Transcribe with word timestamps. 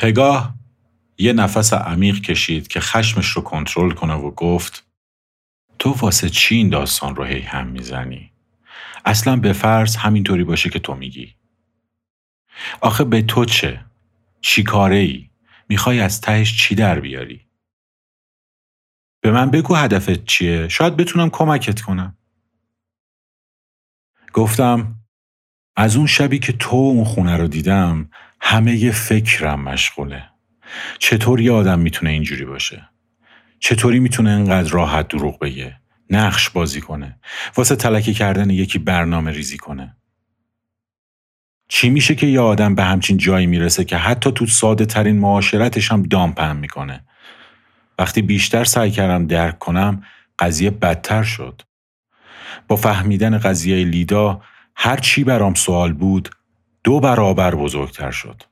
پگاه 0.00 0.54
یه 1.18 1.32
نفس 1.32 1.72
عمیق 1.72 2.20
کشید 2.20 2.68
که 2.68 2.80
خشمش 2.80 3.26
رو 3.26 3.42
کنترل 3.42 3.90
کنه 3.90 4.14
و 4.14 4.30
گفت 4.30 4.86
تو 5.78 5.90
واسه 5.90 6.28
چی 6.28 6.54
این 6.54 6.68
داستان 6.68 7.16
رو 7.16 7.24
هی 7.24 7.40
هم 7.40 7.66
می‌زنی؟ 7.66 8.32
اصلا 9.04 9.36
به 9.36 9.52
فرض 9.52 9.96
همینطوری 9.96 10.44
باشه 10.44 10.70
که 10.70 10.78
تو 10.78 10.94
میگی. 10.94 11.34
آخه 12.80 13.04
به 13.04 13.22
تو 13.22 13.44
چه؟ 13.44 13.84
چی 14.40 14.62
کاره 14.62 14.96
ای؟ 14.96 15.30
می‌خوای 15.68 16.00
از 16.00 16.20
تهش 16.20 16.62
چی 16.62 16.74
در 16.74 17.00
بیاری؟ 17.00 17.46
به 19.20 19.30
من 19.30 19.50
بگو 19.50 19.74
هدفت 19.74 20.24
چیه؟ 20.24 20.68
شاید 20.68 20.96
بتونم 20.96 21.30
کمکت 21.30 21.80
کنم. 21.80 22.16
گفتم 24.32 24.94
از 25.76 25.96
اون 25.96 26.06
شبی 26.06 26.38
که 26.38 26.52
تو 26.52 26.76
اون 26.76 27.04
خونه 27.04 27.36
رو 27.36 27.48
دیدم 27.48 28.10
همه 28.40 28.76
ی 28.76 28.92
فکرم 28.92 29.60
مشغوله. 29.60 30.24
چطور 30.98 31.40
یه 31.40 31.52
آدم 31.52 31.78
می‌تونه 31.78 32.10
اینجوری 32.10 32.44
باشه؟ 32.44 32.88
چطوری 33.58 34.00
می‌تونه 34.00 34.30
انقدر 34.30 34.70
راحت 34.70 35.08
دروغ 35.08 35.38
بگه؟ 35.38 35.80
نقش 36.10 36.50
بازی 36.50 36.80
کنه؟ 36.80 37.18
واسه 37.56 37.76
تلکه 37.76 38.14
کردن 38.14 38.50
یکی 38.50 38.78
برنامه 38.78 39.30
ریزی 39.30 39.56
کنه؟ 39.56 39.96
چی 41.68 41.90
میشه 41.90 42.14
که 42.14 42.26
یه 42.26 42.40
آدم 42.40 42.74
به 42.74 42.84
همچین 42.84 43.16
جایی 43.16 43.46
می‌رسه 43.46 43.84
که 43.84 43.96
حتی 43.96 44.32
تو 44.32 44.46
ساده 44.46 44.86
ترین 44.86 45.18
معاشرتش 45.18 45.92
هم 45.92 46.02
دام 46.02 46.56
می‌کنه؟ 46.56 47.04
وقتی 47.98 48.22
بیشتر 48.22 48.64
سعی 48.64 48.90
کردم 48.90 49.26
درک 49.26 49.58
کنم 49.58 50.02
قضیه 50.38 50.70
بدتر 50.70 51.22
شد. 51.22 51.62
با 52.68 52.76
فهمیدن 52.76 53.38
قضیه 53.38 53.84
لیدا 53.84 54.42
هر 54.76 54.96
چی 54.96 55.24
برام 55.24 55.54
سوال 55.54 55.92
بود 55.92 56.28
دو 56.84 57.00
برابر 57.00 57.54
بزرگتر 57.54 58.10
شد. 58.10 58.42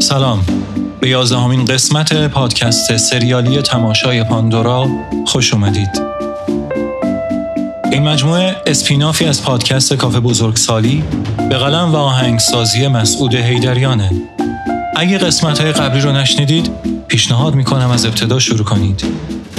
سلام 0.00 0.59
به 1.00 1.08
یازدهمین 1.08 1.64
قسمت 1.64 2.28
پادکست 2.28 2.96
سریالی 2.96 3.62
تماشای 3.62 4.24
پاندورا 4.24 4.88
خوش 5.26 5.54
اومدید. 5.54 6.02
این 7.92 8.08
مجموعه 8.08 8.56
اسپینافی 8.66 9.24
از 9.24 9.42
پادکست 9.42 9.94
کافه 9.94 10.20
بزرگسالی 10.20 11.04
به 11.48 11.56
قلم 11.56 11.92
و 11.92 11.96
آهنگسازی 11.96 12.88
مسعود 12.88 13.34
هیدریانه 13.34 14.10
اگه 14.96 15.18
قسمت 15.18 15.60
های 15.60 15.72
قبلی 15.72 16.00
رو 16.00 16.12
نشنیدید 16.12 16.70
پیشنهاد 17.08 17.54
می‌کنم 17.54 17.90
از 17.90 18.06
ابتدا 18.06 18.38
شروع 18.38 18.64
کنید. 18.64 19.04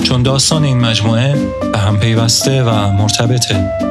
چون 0.04 0.24
داستان 0.24 0.64
این 0.64 0.78
مجموعه 0.78 1.36
به 1.72 1.80
هم 1.80 2.00
پیوسته 2.00 2.64
و 2.64 2.92
مرتبطه. 2.92 3.91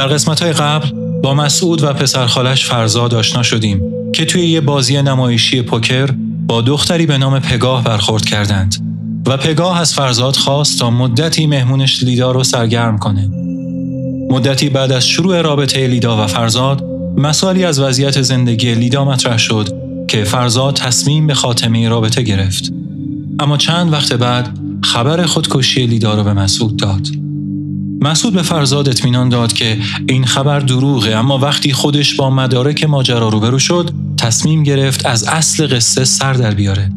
در 0.00 0.06
قسمت 0.06 0.42
های 0.42 0.52
قبل 0.52 0.88
با 1.22 1.34
مسعود 1.34 1.84
و 1.84 1.92
پسر 1.92 2.26
خالش 2.26 2.64
فرزاد 2.64 3.14
آشنا 3.14 3.42
شدیم 3.42 3.82
که 4.12 4.24
توی 4.24 4.46
یه 4.46 4.60
بازی 4.60 5.02
نمایشی 5.02 5.62
پوکر 5.62 6.10
با 6.46 6.60
دختری 6.60 7.06
به 7.06 7.18
نام 7.18 7.38
پگاه 7.38 7.84
برخورد 7.84 8.24
کردند 8.24 8.76
و 9.26 9.36
پگاه 9.36 9.80
از 9.80 9.94
فرزاد 9.94 10.36
خواست 10.36 10.78
تا 10.78 10.90
مدتی 10.90 11.46
مهمونش 11.46 12.02
لیدا 12.02 12.30
رو 12.30 12.44
سرگرم 12.44 12.98
کنه. 12.98 13.30
مدتی 14.30 14.68
بعد 14.68 14.92
از 14.92 15.06
شروع 15.06 15.40
رابطه 15.40 15.86
لیدا 15.86 16.24
و 16.24 16.26
فرزاد 16.26 16.84
مسائلی 17.16 17.64
از 17.64 17.80
وضعیت 17.80 18.22
زندگی 18.22 18.74
لیدا 18.74 19.04
مطرح 19.04 19.38
شد 19.38 19.68
که 20.08 20.24
فرزاد 20.24 20.76
تصمیم 20.76 21.26
به 21.26 21.34
خاتمه 21.34 21.88
رابطه 21.88 22.22
گرفت. 22.22 22.72
اما 23.38 23.56
چند 23.56 23.92
وقت 23.92 24.12
بعد 24.12 24.58
خبر 24.82 25.26
خودکشی 25.26 25.86
لیدا 25.86 26.14
رو 26.14 26.24
به 26.24 26.32
مسعود 26.32 26.76
داد. 26.76 27.19
مسعود 28.00 28.34
به 28.34 28.42
فرزاد 28.42 28.88
اطمینان 28.88 29.28
داد 29.28 29.52
که 29.52 29.78
این 30.08 30.24
خبر 30.24 30.60
دروغه 30.60 31.10
اما 31.10 31.38
وقتی 31.38 31.72
خودش 31.72 32.14
با 32.14 32.30
مدارک 32.30 32.84
ماجرا 32.84 33.28
روبرو 33.28 33.58
شد 33.58 33.90
تصمیم 34.16 34.62
گرفت 34.62 35.06
از 35.06 35.24
اصل 35.24 35.66
قصه 35.66 36.04
سر 36.04 36.32
در 36.32 36.54
بیاره. 36.54 36.92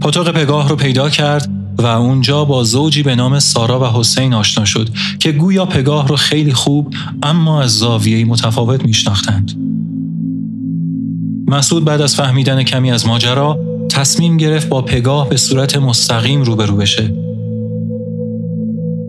پاتوق 0.00 0.30
پگاه 0.30 0.68
رو 0.68 0.76
پیدا 0.76 1.10
کرد 1.10 1.50
و 1.78 1.86
اونجا 1.86 2.44
با 2.44 2.64
زوجی 2.64 3.02
به 3.02 3.14
نام 3.14 3.38
سارا 3.38 3.80
و 3.80 4.00
حسین 4.00 4.34
آشنا 4.34 4.64
شد 4.64 4.88
که 5.18 5.32
گویا 5.32 5.66
پگاه 5.66 6.08
رو 6.08 6.16
خیلی 6.16 6.52
خوب 6.52 6.94
اما 7.22 7.62
از 7.62 7.78
زاویه‌ای 7.78 8.24
متفاوت 8.24 8.84
میشناختند. 8.84 9.52
مسعود 11.48 11.84
بعد 11.84 12.00
از 12.00 12.16
فهمیدن 12.16 12.62
کمی 12.62 12.92
از 12.92 13.06
ماجرا 13.06 13.58
تصمیم 13.88 14.36
گرفت 14.36 14.68
با 14.68 14.82
پگاه 14.82 15.28
به 15.28 15.36
صورت 15.36 15.76
مستقیم 15.76 16.42
روبرو 16.42 16.76
بشه 16.76 17.31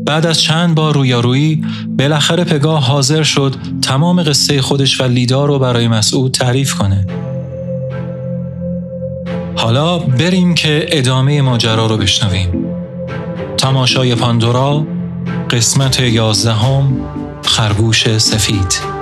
بعد 0.05 0.25
از 0.25 0.41
چند 0.41 0.75
بار 0.75 0.93
رویارویی 0.93 1.63
بالاخره 1.99 2.43
پگاه 2.43 2.83
حاضر 2.83 3.23
شد 3.23 3.55
تمام 3.81 4.23
قصه 4.23 4.61
خودش 4.61 5.01
و 5.01 5.03
لیدا 5.03 5.45
رو 5.45 5.59
برای 5.59 5.87
مسعود 5.87 6.31
تعریف 6.31 6.73
کنه. 6.73 7.05
حالا 9.55 9.99
بریم 9.99 10.55
که 10.55 10.85
ادامه 10.89 11.41
ماجرا 11.41 11.85
رو 11.85 11.97
بشنویم. 11.97 12.65
تماشای 13.57 14.15
پاندورا 14.15 14.87
قسمت 15.49 15.99
یازدهم 15.99 16.93
خرگوش 17.43 18.17
سفید 18.17 18.92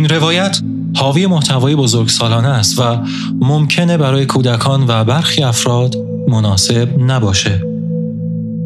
این 0.00 0.08
روایت 0.08 0.60
حاوی 0.96 1.26
محتوای 1.26 1.76
بزرگسالانه 1.76 2.48
است 2.48 2.78
و 2.78 2.98
ممکنه 3.40 3.96
برای 3.96 4.26
کودکان 4.26 4.84
و 4.88 5.04
برخی 5.04 5.42
افراد 5.42 5.96
مناسب 6.28 6.98
نباشه. 6.98 7.62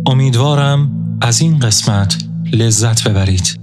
امیدوارم 0.07 0.91
از 1.21 1.41
این 1.41 1.59
قسمت 1.59 2.25
لذت 2.53 3.09
ببرید. 3.09 3.61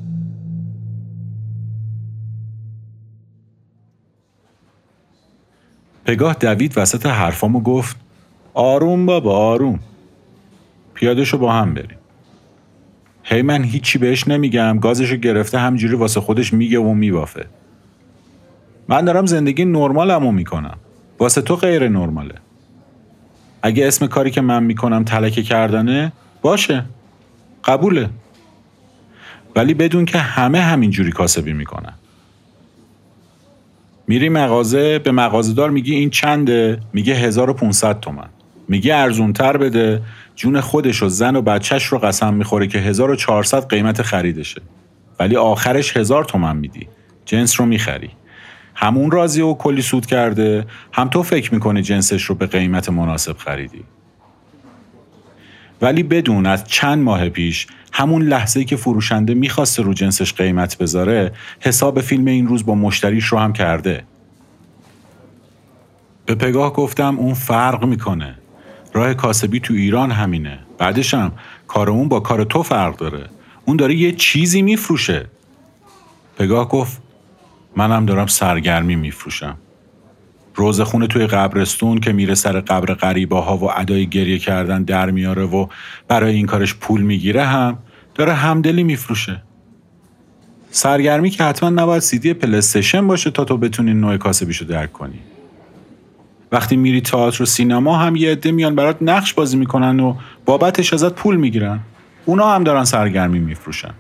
پگاه 6.06 6.34
دوید 6.34 6.74
وسط 6.78 7.06
حرفامو 7.06 7.60
گفت 7.60 7.96
آروم 8.54 9.06
بابا 9.06 9.38
آروم 9.38 9.80
پیادشو 10.94 11.38
با 11.38 11.54
هم 11.54 11.74
بریم 11.74 11.98
هی 13.24 13.42
من 13.42 13.64
هیچی 13.64 13.98
بهش 13.98 14.28
نمیگم 14.28 14.80
گازشو 14.80 15.16
گرفته 15.16 15.60
همجوری 15.60 15.96
واسه 15.96 16.22
خودش 16.22 16.54
میگه 16.54 16.80
و 16.80 16.94
میبافه 16.94 17.46
من 18.92 19.06
دارم 19.06 19.26
زندگی 19.26 19.66
نرمالمو 19.66 20.32
می‌کنم. 20.32 20.78
واسه 21.20 21.42
تو 21.42 21.56
غیر 21.56 21.88
نرماله. 21.88 22.36
اگه 23.62 23.88
اسم 23.88 24.08
کاری 24.08 24.32
که 24.32 24.42
من 24.42 24.64
می‌کنم 24.64 25.04
تلکه 25.04 25.44
کردنه 25.44 26.12
باشه. 26.42 26.86
قبوله. 27.64 28.10
ولی 29.56 29.74
بدون 29.74 30.06
که 30.06 30.18
همه 30.18 30.60
همینجوری 30.60 31.12
کاسبی 31.12 31.54
می‌کنن. 31.54 31.94
میری 34.08 34.30
مغازه 34.30 35.00
به 35.00 35.12
مغازهدار 35.12 35.70
میگی 35.70 35.96
این 35.96 36.10
چنده؟ 36.10 36.80
میگه 36.94 37.14
1500 37.14 38.00
تومن. 38.00 38.30
میگه 38.68 38.96
ارزونتر 38.96 39.58
بده. 39.58 40.02
جون 40.36 40.62
خودش 40.62 41.04
و 41.04 41.10
زن 41.10 41.36
و 41.36 41.42
بچهش 41.42 41.86
رو 41.86 41.98
قسم 41.98 42.34
می‌خوره 42.34 42.68
که 42.68 42.80
1400 42.80 43.68
قیمت 43.68 44.02
خریدشه. 44.02 44.62
ولی 45.20 45.36
آخرش 45.36 45.98
هزار 45.98 46.24
تومن 46.24 46.58
میدی. 46.58 46.88
جنس 47.26 47.60
رو 47.60 47.66
می‌خری. 47.66 48.10
همون 48.82 49.12
راضی 49.12 49.42
و 49.42 49.54
کلی 49.54 49.82
سود 49.82 50.06
کرده. 50.06 50.66
هم 50.94 51.08
تو 51.08 51.24
فکر 51.24 51.54
می‌کنی 51.54 51.82
جنسش 51.82 52.24
رو 52.24 52.36
به 52.36 52.46
قیمت 52.46 52.90
مناسب 52.90 53.38
خریدی. 53.38 53.84
ولی 55.82 56.04
بدون 56.04 56.46
از 56.46 56.64
چند 56.64 57.04
ماه 57.04 57.30
پیش 57.30 57.68
همون 57.94 58.22
لحظه 58.22 58.64
که 58.64 58.76
فروشنده 58.76 59.34
می‌خواسته 59.34 59.84
رو 59.84 59.94
جنسش 59.94 60.34
قیمت 60.34 60.78
بذاره 60.78 61.32
حساب 61.60 62.02
فیلم 62.02 62.26
این 62.26 62.48
روز 62.48 62.66
با 62.66 62.76
مشتریش 62.76 63.26
رو 63.26 63.38
هم 63.38 63.54
کرده. 63.54 64.04
به 66.26 66.36
پگاه 66.36 66.74
گفتم 66.74 67.20
اون 67.20 67.34
فرق 67.34 67.86
می‌کنه. 67.86 68.36
راه 68.94 69.14
کاسبی 69.14 69.60
تو 69.60 69.74
ایران 69.74 70.12
همینه. 70.12 70.60
بعدشم 70.78 71.32
کار 71.68 71.90
اون 71.90 72.08
با 72.08 72.20
کار 72.20 72.44
تو 72.44 72.64
فرق 72.64 72.98
داره. 72.98 73.26
اون 73.66 73.78
داره 73.78 73.96
یه 73.96 74.12
چیزی 74.12 74.62
میفروشه. 74.62 75.26
پگاه 76.38 76.70
گفت 76.70 77.02
منم 77.76 78.06
دارم 78.06 78.28
سرگرمی 78.28 78.96
میفروشم. 78.96 79.58
روزخونه 80.56 81.08
توی 81.08 81.28
قبرستون 81.28 82.00
که 82.00 82.14
میره 82.14 82.36
سر 82.36 82.60
قبر 82.60 82.94
غریبه 82.94 83.40
ها 83.40 83.58
و 83.58 83.72
ادای 83.80 84.08
گریه 84.08 84.40
کردن 84.40 84.84
در 84.84 85.12
میاره 85.12 85.44
و 85.44 85.68
برای 86.08 86.36
این 86.36 86.46
کارش 86.46 86.76
پول 86.76 87.02
می‌گیره 87.02 87.44
هم 87.46 87.78
داره 88.16 88.34
همدلی 88.34 88.84
میفروشه. 88.84 89.44
سرگرمی 90.72 91.30
که 91.30 91.44
حتما 91.44 91.70
نباید 91.70 92.02
سیدی 92.02 92.34
پلستشن 92.34 93.08
باشه 93.08 93.32
تا 93.32 93.44
تو 93.44 93.58
بتونی 93.58 93.94
نوع 93.94 94.18
کاسبیشو 94.18 94.66
درک 94.66 94.94
کنی. 94.94 95.20
وقتی 96.52 96.78
میری 96.78 97.02
تئاتر 97.02 97.44
و 97.44 97.46
سینما 97.46 97.98
هم 97.98 98.16
یه 98.16 98.32
عده 98.32 98.52
میان 98.52 98.76
برات 98.76 98.98
نقش 99.02 99.34
بازی 99.34 99.58
می‌کنن 99.58 100.00
و 100.00 100.16
بابتش 100.46 100.94
ازت 100.94 101.14
پول 101.14 101.36
می‌گیرن. 101.36 101.80
اونا 102.26 102.56
هم 102.56 102.64
دارن 102.64 102.84
سرگرمی 102.84 103.40
میفروشن. 103.40 103.92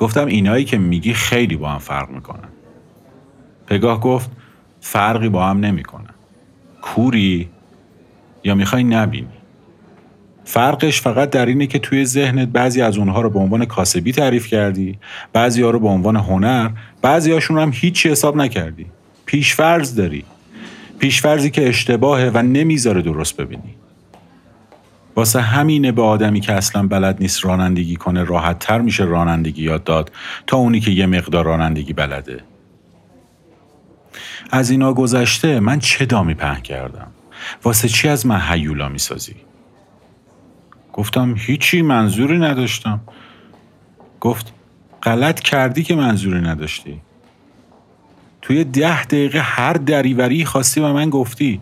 گفتم 0.00 0.26
اینایی 0.26 0.64
که 0.64 0.78
میگی 0.78 1.14
خیلی 1.14 1.56
با 1.56 1.68
هم 1.68 1.78
فرق 1.78 2.10
می‌کنن. 2.10 2.48
پگاه 3.66 4.00
گفت 4.00 4.30
فرقی 4.80 5.28
با 5.28 5.46
هم 5.46 5.60
نمی‌کنن. 5.60 6.14
کوری 6.82 7.48
یا 8.44 8.54
می‌خوای 8.54 8.84
نبینی. 8.84 9.28
فرقش 10.44 11.00
فقط 11.00 11.30
در 11.30 11.46
اینه 11.46 11.66
که 11.66 11.78
توی 11.78 12.04
ذهنت 12.04 12.48
بعضی 12.48 12.82
از 12.82 12.98
اونها 12.98 13.20
رو 13.20 13.30
به 13.30 13.38
عنوان 13.38 13.64
کاسبی 13.64 14.12
تعریف 14.12 14.46
کردی 14.46 14.98
بعضی 15.32 15.62
ها 15.62 15.70
رو 15.70 15.80
به 15.80 15.88
عنوان 15.88 16.16
هنر 16.16 16.70
بعضی 17.02 17.32
هاشون 17.32 17.58
هم 17.58 17.70
هیچی 17.74 18.08
حساب 18.08 18.36
نکردی. 18.36 18.86
پیشفرض 19.26 19.94
داری. 19.94 20.24
پیشفرزی 20.98 21.50
که 21.50 21.68
اشتباهه 21.68 22.30
و 22.34 22.42
نمی‌ذاره 22.42 23.02
درست 23.02 23.36
ببینی. 23.36 23.74
واسه 25.20 25.40
همینه 25.40 25.92
به 25.92 26.02
آدمی 26.02 26.40
که 26.40 26.52
اصلا 26.52 26.86
بلد 26.86 27.16
نیست 27.20 27.44
رانندگی 27.44 27.96
کنه 27.96 28.24
راحت 28.24 28.58
تر 28.58 28.80
میشه 28.80 29.04
رانندگی 29.04 29.62
یاد 29.62 29.84
داد 29.84 30.12
تا 30.46 30.56
اونی 30.56 30.80
که 30.80 30.90
یه 30.90 31.06
مقدار 31.06 31.44
رانندگی 31.44 31.92
بلده. 31.92 32.40
از 34.50 34.70
اینا 34.70 34.92
گذشته 34.92 35.60
من 35.60 35.78
چه 35.78 36.06
دامی 36.06 36.34
پهن 36.34 36.60
کردم؟ 36.60 37.06
واسه 37.64 37.88
چی 37.88 38.08
از 38.08 38.26
من 38.26 38.40
هیولا 38.48 38.88
می‌سازی؟ 38.88 39.36
گفتم 40.92 41.34
هیچی 41.38 41.82
منظوری 41.82 42.38
نداشتم. 42.38 43.00
گفت 44.20 44.52
غلط 45.02 45.40
کردی 45.40 45.82
که 45.82 45.94
منظوری 45.94 46.40
نداشتی. 46.40 47.00
توی 48.42 48.64
ده 48.64 49.04
دقیقه 49.04 49.40
هر 49.40 49.72
دریوری 49.72 50.44
خواستی 50.44 50.80
و 50.80 50.92
من 50.92 51.10
گفتی. 51.10 51.60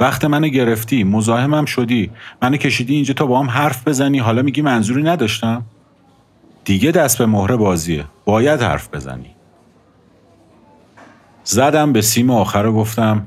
وقت 0.00 0.24
منو 0.24 0.48
گرفتی 0.48 1.04
مزاحمم 1.04 1.64
شدی. 1.64 2.10
منو 2.42 2.56
کشیدی 2.56 2.94
اینجا 2.94 3.14
تا 3.14 3.26
با 3.26 3.40
هم 3.40 3.50
حرف 3.50 3.88
بزنی. 3.88 4.18
حالا 4.18 4.42
میگی 4.42 4.62
منظوری 4.62 5.02
نداشتم. 5.02 5.62
دیگه 6.64 6.90
دست 6.90 7.18
به 7.18 7.26
مهره 7.26 7.56
بازیه. 7.56 8.04
باید 8.24 8.60
حرف 8.60 8.94
بزنی. 8.94 9.30
زدم 11.44 11.92
به 11.92 12.02
سیم 12.02 12.30
آخر 12.30 12.66
و 12.66 12.72
گفتم 12.72 13.26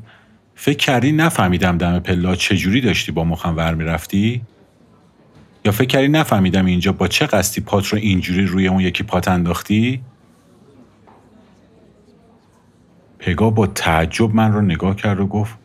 فکر 0.56 0.78
کردی 0.78 1.12
نفهمیدم 1.12 1.78
دم 1.78 2.00
پلا 2.00 2.36
چجوری 2.36 2.82
داشتی 2.82 3.12
با 3.12 3.24
مخم 3.24 3.58
ور 3.58 3.74
می‌رفتی؟ 3.74 4.42
یا 5.66 5.72
فکر 5.72 5.88
کردی 5.88 6.08
نفهمیدم 6.08 6.66
اینجا 6.66 6.92
با 6.92 7.08
چه 7.08 7.26
قصدی 7.26 7.62
پات 7.62 7.88
رو 7.88 7.98
اینجوری 7.98 8.46
روی 8.46 8.68
اون 8.68 8.80
یکی 8.80 9.04
پات 9.04 9.28
انداختی؟ 9.28 10.02
پگا 13.20 13.50
با 13.50 13.68
تعجب 13.68 14.36
من 14.36 14.54
رو 14.54 14.62
نگاه 14.62 14.96
کرد 14.96 15.20
و 15.20 15.28
گفت 15.28 15.58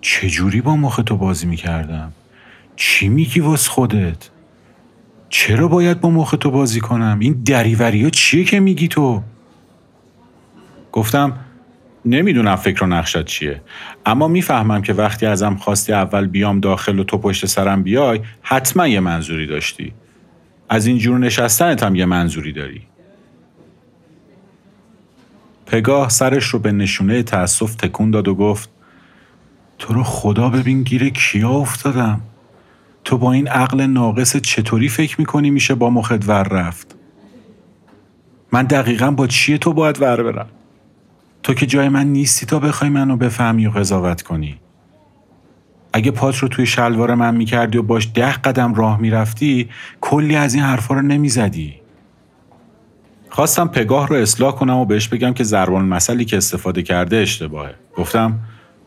چجوری 0.00 0.60
با 0.60 0.76
مخ 0.76 1.00
تو 1.06 1.16
بازی 1.16 1.46
می‌کردم؟ 1.46 2.12
چی 2.76 3.08
میگی 3.08 3.40
واس 3.40 3.68
خودت؟ 3.68 4.28
چرا 5.28 5.68
باید 5.68 6.00
با 6.00 6.10
مخ 6.10 6.34
تو 6.40 6.50
بازی 6.50 6.80
کنم؟ 6.80 7.18
این 7.20 7.42
دریوری 7.44 8.04
ها 8.04 8.10
چیه 8.10 8.44
که 8.44 8.60
میگی 8.60 8.88
تو؟ 8.88 9.22
گفتم 10.92 11.32
نمی‌دونم 12.04 12.56
فکر 12.56 12.84
و 12.84 12.86
نقشت 12.86 13.24
چیه 13.24 13.62
اما 14.06 14.28
می‌فهمم 14.28 14.82
که 14.82 14.92
وقتی 14.92 15.26
ازم 15.26 15.56
خواستی 15.56 15.92
اول 15.92 16.26
بیام 16.26 16.60
داخل 16.60 16.98
و 16.98 17.04
تو 17.04 17.18
پشت 17.18 17.46
سرم 17.46 17.82
بیای 17.82 18.20
حتما 18.42 18.88
یه 18.88 19.00
منظوری 19.00 19.46
داشتی 19.46 19.92
از 20.68 20.86
این 20.86 20.98
جور 20.98 21.18
نشستنت 21.18 21.82
هم 21.82 21.94
یه 21.94 22.04
منظوری 22.04 22.52
داری 22.52 22.82
پگاه 25.66 26.08
سرش 26.08 26.44
رو 26.44 26.58
به 26.58 26.72
نشونه 26.72 27.22
تأسف 27.22 27.74
تکون 27.74 28.10
داد 28.10 28.28
و 28.28 28.34
گفت 28.34 28.70
تو 29.78 29.94
رو 29.94 30.02
خدا 30.02 30.48
ببین 30.48 30.82
گیر 30.82 31.08
کیا 31.08 31.50
افتادم. 31.50 32.20
تو 33.04 33.18
با 33.18 33.32
این 33.32 33.48
عقل 33.48 33.80
ناقص 33.80 34.36
چطوری 34.36 34.88
فکر 34.88 35.16
می‌کنی 35.18 35.50
میشه 35.50 35.74
با 35.74 35.90
مخت 35.90 36.28
ور 36.28 36.42
رفت؟ 36.42 36.94
من 38.52 38.62
دقیقا 38.62 39.10
با 39.10 39.26
چیه 39.26 39.58
تو 39.58 39.72
باید 39.72 40.02
ور 40.02 40.22
برم؟ 40.22 40.46
تو 41.42 41.54
که 41.54 41.66
جای 41.66 41.88
من 41.88 42.06
نیستی 42.06 42.46
تا 42.46 42.58
بخوای 42.58 42.90
منو 42.90 43.16
بفهمی 43.16 43.66
و 43.66 43.70
قضاوت 43.70 44.22
کنی. 44.22 44.58
اگه 45.92 46.10
پات 46.10 46.36
رو 46.36 46.48
توی 46.48 46.66
شلوار 46.66 47.14
من 47.14 47.36
می‌کردی 47.36 47.78
و 47.78 47.82
باش 47.82 48.08
ده 48.14 48.32
قدم 48.32 48.74
راه 48.74 49.00
می‌رفتی 49.00 49.68
کلی 50.00 50.36
از 50.36 50.54
این 50.54 50.62
حرفا 50.62 50.94
رو 50.94 51.02
نمی‌زدی. 51.02 51.74
خواستم 53.30 53.68
پگاه 53.68 54.08
رو 54.08 54.16
اصلاح 54.16 54.54
کنم 54.54 54.76
و 54.76 54.84
بهش 54.84 55.08
بگم 55.08 55.34
که 55.34 55.44
زربان 55.44 55.84
مسئله 55.84 56.24
که 56.24 56.36
استفاده 56.36 56.82
کرده 56.82 57.16
اشتباهه. 57.16 57.74
گفتم 57.96 58.38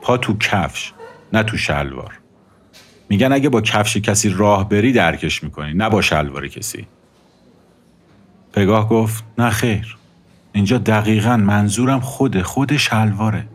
پا 0.01 0.17
تو 0.17 0.37
کفش 0.37 0.93
نه 1.33 1.43
تو 1.43 1.57
شلوار. 1.57 2.19
میگن 3.09 3.31
اگه 3.31 3.49
با 3.49 3.61
کفش 3.61 3.97
کسی 3.97 4.29
راه 4.29 4.69
بری 4.69 4.91
درکش 4.91 5.43
می‌کنی 5.43 5.73
نه 5.73 5.89
با 5.89 6.01
شلوار 6.01 6.47
کسی. 6.47 6.87
پگاه 8.53 8.89
گفت 8.89 9.23
نه 9.37 9.49
خیر. 9.49 9.97
اینجا 10.53 10.77
دقیقا 10.77 11.37
منظورم 11.37 11.99
خود 11.99 12.41
خود 12.41 12.77
شلواره. 12.77 13.47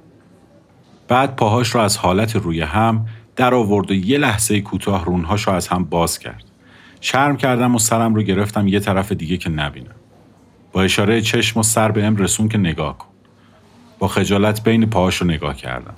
بعد 1.08 1.36
پاهاش 1.36 1.68
رو 1.68 1.80
از 1.80 1.96
حالت 1.96 2.36
روی 2.36 2.60
هم 2.60 3.06
در 3.36 3.54
آورد 3.54 3.90
و 3.90 3.94
یه 3.94 4.18
لحظه 4.18 4.60
کوتاه 4.60 5.04
رونهاش 5.04 5.42
رو 5.42 5.52
از 5.52 5.68
هم 5.68 5.84
باز 5.84 6.18
کرد. 6.18 6.44
شرم 7.00 7.36
کردم 7.36 7.74
و 7.74 7.78
سرم 7.78 8.14
رو 8.14 8.22
گرفتم 8.22 8.68
یه 8.68 8.80
طرف 8.80 9.12
دیگه 9.12 9.36
که 9.36 9.50
نبینم. 9.50 9.94
با 10.72 10.82
اشاره 10.82 11.20
چشم 11.20 11.60
و 11.60 11.62
سر 11.62 11.90
به 11.90 12.04
ام 12.04 12.16
رسون 12.16 12.48
که 12.48 12.58
نگاه 12.58 12.98
کن. 12.98 13.08
با 13.98 14.08
خجالت 14.08 14.64
بین 14.64 14.86
پاهاش 14.86 15.16
رو 15.16 15.26
نگاه 15.26 15.56
کردم. 15.56 15.94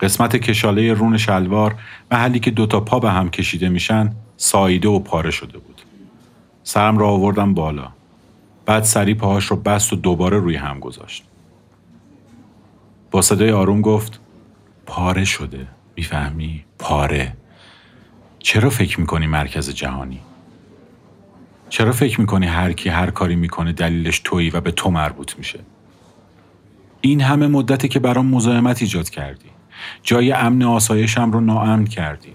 قسمت 0.00 0.36
کشاله 0.36 0.92
رون 0.92 1.16
شلوار 1.16 1.74
محلی 2.10 2.40
که 2.40 2.50
دوتا 2.50 2.80
پا 2.80 2.98
به 2.98 3.10
هم 3.10 3.30
کشیده 3.30 3.68
میشن 3.68 4.12
ساییده 4.36 4.88
و 4.88 4.98
پاره 4.98 5.30
شده 5.30 5.58
بود 5.58 5.82
سرم 6.62 6.98
را 6.98 7.08
آوردم 7.08 7.54
بالا 7.54 7.88
بعد 8.66 8.82
سری 8.82 9.14
پاهاش 9.14 9.44
رو 9.44 9.56
بست 9.56 9.92
و 9.92 9.96
دوباره 9.96 10.38
روی 10.38 10.56
هم 10.56 10.80
گذاشت. 10.80 11.24
با 13.10 13.22
صدای 13.22 13.50
آروم 13.50 13.80
گفت 13.80 14.20
پاره 14.86 15.24
شده 15.24 15.66
می‌فهمی؟ 15.96 16.64
پاره 16.78 17.36
چرا 18.38 18.70
فکر 18.70 19.00
می‌کنی 19.00 19.26
مرکز 19.26 19.70
جهانی؟ 19.70 20.20
چرا 21.68 21.92
فکر 21.92 22.20
می‌کنی 22.20 22.46
هر 22.46 22.72
کی 22.72 22.88
هر 22.88 23.10
کاری 23.10 23.36
می‌کنه 23.36 23.72
دلیلش 23.72 24.20
تویی 24.24 24.50
و 24.50 24.60
به 24.60 24.70
تو 24.70 24.90
مربوط 24.90 25.38
میشه؟ 25.38 25.60
این 27.00 27.20
همه 27.20 27.46
مدتی 27.46 27.88
که 27.88 27.98
برام 27.98 28.26
مزاحمت 28.26 28.82
ایجاد 28.82 29.10
کردی 29.10 29.53
جای 30.02 30.32
امن 30.32 30.62
آسایشم 30.62 31.32
رو 31.32 31.40
ناامن 31.40 31.84
کردی. 31.84 32.34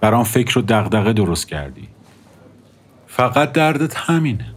برام 0.00 0.24
فکر 0.24 0.58
و 0.58 0.62
دغدغه 0.62 1.12
درست 1.12 1.48
کردی. 1.48 1.88
فقط 3.06 3.52
دردت 3.52 3.96
همینه. 3.96 4.54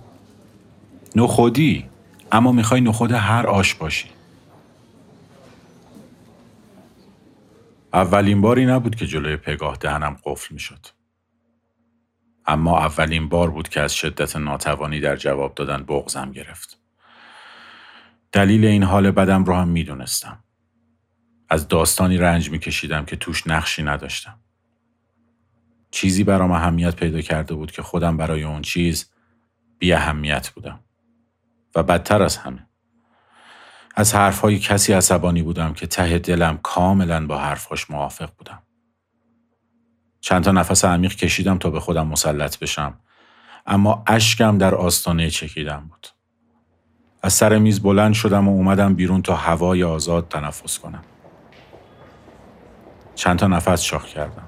نخودی 1.15 1.89
اما 2.31 2.51
می‌خوای 2.51 2.81
نخود 2.81 3.11
هر 3.11 3.47
آش 3.47 3.75
باشی. 3.75 4.09
اولین 7.93 8.41
باری 8.41 8.65
نبود 8.65 8.95
که 8.95 9.07
جلوی 9.07 9.37
پگاه 9.37 9.77
دهنم 9.79 10.17
قفل 10.25 10.53
می‌شد. 10.53 10.87
اما 12.45 12.79
اولین 12.79 13.29
بار 13.29 13.51
بود 13.51 13.69
که 13.69 13.81
از 13.81 13.95
شدت 13.95 14.35
ناتوانی 14.35 14.99
در 14.99 15.15
جواب 15.15 15.55
دادن 15.55 15.83
بغزم 15.83 16.31
گرفت. 16.31 16.77
دلیل 18.31 18.65
این 18.65 18.83
حال 18.83 19.11
بدم 19.11 19.43
رو 19.43 19.55
هم 19.55 19.67
می‌دونستم. 19.67 20.43
از 21.51 21.67
داستانی 21.67 22.17
رنج 22.17 22.51
میکشیدم 22.51 23.05
که 23.05 23.15
توش 23.15 23.47
نقشی 23.47 23.83
نداشتم. 23.83 24.39
چیزی 25.91 26.23
برام 26.23 26.51
اهمیت 26.51 26.95
پیدا 26.95 27.21
کرده 27.21 27.53
بود 27.53 27.71
که 27.71 27.81
خودم 27.81 28.17
برای 28.17 28.43
اون 28.43 28.61
چیز 28.61 29.11
بی 29.79 29.93
اهمیت 29.93 30.49
بودم. 30.49 30.79
و 31.75 31.83
بدتر 31.83 32.23
از 32.23 32.37
همه. 32.37 32.67
از 33.95 34.15
حرفهای 34.15 34.59
کسی 34.59 34.93
عصبانی 34.93 35.41
بودم 35.41 35.73
که 35.73 35.87
ته 35.87 36.19
دلم 36.19 36.59
کاملا 36.63 37.27
با 37.27 37.37
حرفاش 37.37 37.91
موافق 37.91 38.29
بودم. 38.37 38.63
چند 40.21 40.43
تا 40.43 40.51
نفس 40.51 40.85
عمیق 40.85 41.15
کشیدم 41.15 41.57
تا 41.57 41.69
به 41.69 41.79
خودم 41.79 42.07
مسلط 42.07 42.59
بشم 42.59 42.99
اما 43.65 44.03
اشکم 44.07 44.57
در 44.57 44.75
آستانه 44.75 45.29
چکیدم 45.29 45.87
بود. 45.89 46.07
از 47.23 47.33
سر 47.33 47.57
میز 47.57 47.81
بلند 47.81 48.13
شدم 48.13 48.47
و 48.47 48.51
اومدم 48.51 48.93
بیرون 48.95 49.21
تا 49.21 49.35
هوای 49.35 49.83
آزاد 49.83 50.27
تنفس 50.27 50.79
کنم. 50.79 51.03
چند 53.21 53.39
تا 53.39 53.47
نفس 53.47 53.81
شاخ 53.81 54.05
کردم. 54.05 54.43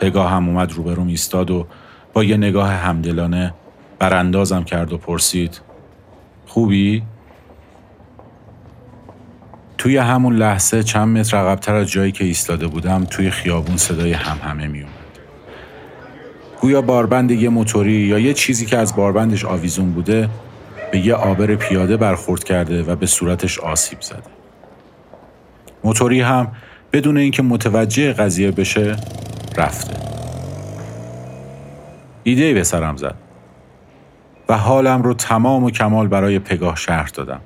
پگاه 0.00 0.30
هم 0.30 0.48
اومد 0.48 0.72
روبروم 0.72 1.06
ایستاد 1.06 1.50
و 1.50 1.66
با 2.12 2.24
یه 2.24 2.36
نگاه 2.36 2.70
همدلانه 2.70 3.54
براندازم 3.98 4.64
کرد 4.64 4.92
و 4.92 4.98
پرسید 4.98 5.60
خوبی؟ 6.46 7.02
توی 9.78 9.96
همون 9.96 10.36
لحظه 10.36 10.82
چند 10.82 11.18
متر 11.18 11.36
عقبتر 11.36 11.74
از 11.74 11.90
جایی 11.90 12.12
که 12.12 12.24
ایستاده 12.24 12.66
بودم 12.66 13.04
توی 13.04 13.30
خیابون 13.30 13.76
صدای 13.76 14.12
همهمه 14.12 14.66
می 14.66 14.80
اومد. 14.80 15.18
گویا 16.60 16.82
باربند 16.82 17.30
یه 17.30 17.48
موتوری 17.48 17.92
یا 17.92 18.18
یه 18.18 18.34
چیزی 18.34 18.66
که 18.66 18.78
از 18.78 18.96
باربندش 18.96 19.44
آویزون 19.44 19.92
بوده 19.92 20.28
به 20.92 21.06
یه 21.06 21.14
آبر 21.14 21.54
پیاده 21.54 21.96
برخورد 21.96 22.44
کرده 22.44 22.82
و 22.82 22.96
به 22.96 23.06
صورتش 23.06 23.58
آسیب 23.58 24.00
زده. 24.00 24.22
موتوری 25.84 26.20
هم 26.20 26.52
بدون 26.94 27.16
اینکه 27.16 27.42
متوجه 27.42 28.12
قضیه 28.12 28.50
بشه 28.50 28.96
رفته. 29.56 29.94
ایده 32.22 32.54
به 32.54 32.64
سرم 32.64 32.96
زد 32.96 33.14
و 34.48 34.58
حالم 34.58 35.02
رو 35.02 35.14
تمام 35.14 35.64
و 35.64 35.70
کمال 35.70 36.08
برای 36.08 36.38
پگاه 36.38 36.76
شهر 36.76 37.10
دادم 37.14 37.40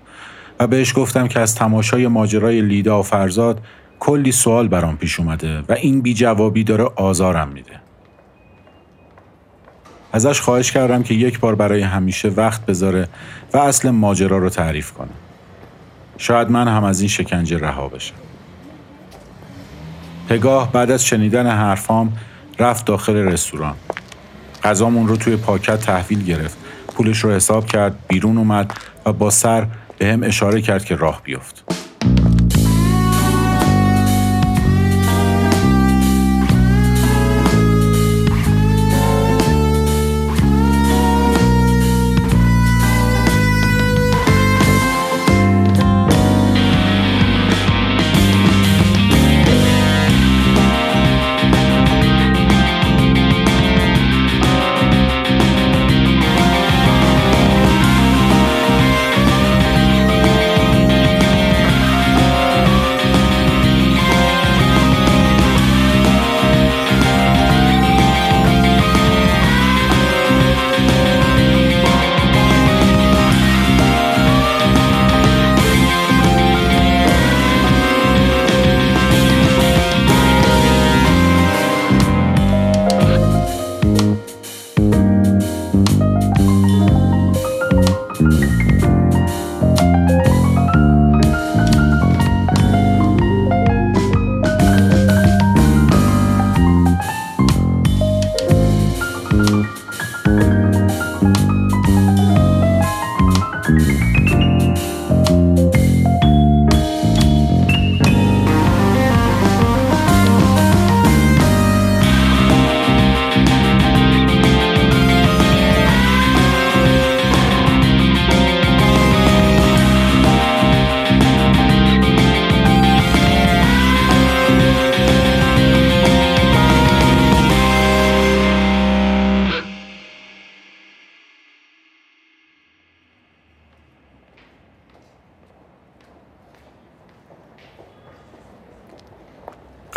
و 0.61 0.67
بهش 0.67 0.95
گفتم 0.97 1.28
که 1.28 1.40
از 1.40 1.55
تماشای 1.55 2.09
ماجرای 2.09 2.61
لیدا 2.61 3.00
و 3.00 3.02
فرزاد 3.02 3.61
کلی 4.00 4.33
سوال 4.33 4.69
برام 4.69 4.97
پیش 4.97 5.21
اومده 5.21 5.62
و 5.69 5.73
این 5.73 6.00
بی 6.00 6.14
جوابی 6.14 6.64
داره 6.64 6.85
آزارم 6.85 7.49
میده. 7.49 7.81
ازش 10.12 10.40
خواهش 10.40 10.73
کردم 10.73 11.02
که 11.02 11.14
یک 11.14 11.40
بار 11.40 11.55
برای 11.55 11.83
همیشه 11.83 12.28
وقت 12.28 12.67
بذاره 12.67 13.09
و 13.52 13.59
اصل 13.59 13.90
ماجرا 13.90 14.38
رو 14.38 14.49
تعریف 14.49 14.93
کنه. 14.93 15.09
شاید 16.19 16.50
من 16.50 16.69
هم 16.69 16.85
از 16.85 17.00
این 17.00 17.09
شکنجه 17.09 17.59
رها 17.59 17.88
بشم. 17.88 18.27
پگاه 20.28 20.73
بعد 20.73 20.90
از 20.90 21.04
شنیدن 21.04 21.47
حرفام 21.47 22.12
رفت 22.58 22.85
داخل 22.85 23.16
رستوران. 23.16 23.75
غذامون 24.64 25.08
رو 25.08 25.16
توی 25.16 25.37
پاکت 25.37 25.80
تحویل 25.80 26.25
گرفت. 26.25 26.58
پولش 26.94 27.18
رو 27.18 27.30
حساب 27.30 27.66
کرد، 27.66 27.99
بیرون 28.08 28.38
اومد 28.38 28.73
و 29.06 29.12
با 29.12 29.30
سر 29.30 29.66
به 29.99 30.06
هم 30.06 30.23
اشاره 30.23 30.62
کرد 30.62 30.85
که 30.85 30.97
راه 30.97 31.23
بیفت. 31.25 31.64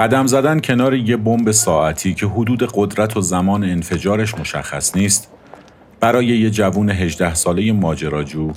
قدم 0.01 0.27
زدن 0.27 0.59
کنار 0.59 0.93
یه 0.93 1.17
بمب 1.17 1.51
ساعتی 1.51 2.13
که 2.13 2.27
حدود 2.27 2.69
قدرت 2.73 3.17
و 3.17 3.21
زمان 3.21 3.63
انفجارش 3.63 4.35
مشخص 4.35 4.95
نیست 4.95 5.31
برای 5.99 6.25
یه 6.25 6.49
جوون 6.49 6.89
18 6.89 7.33
ساله 7.33 7.71
ماجراجو 7.71 8.51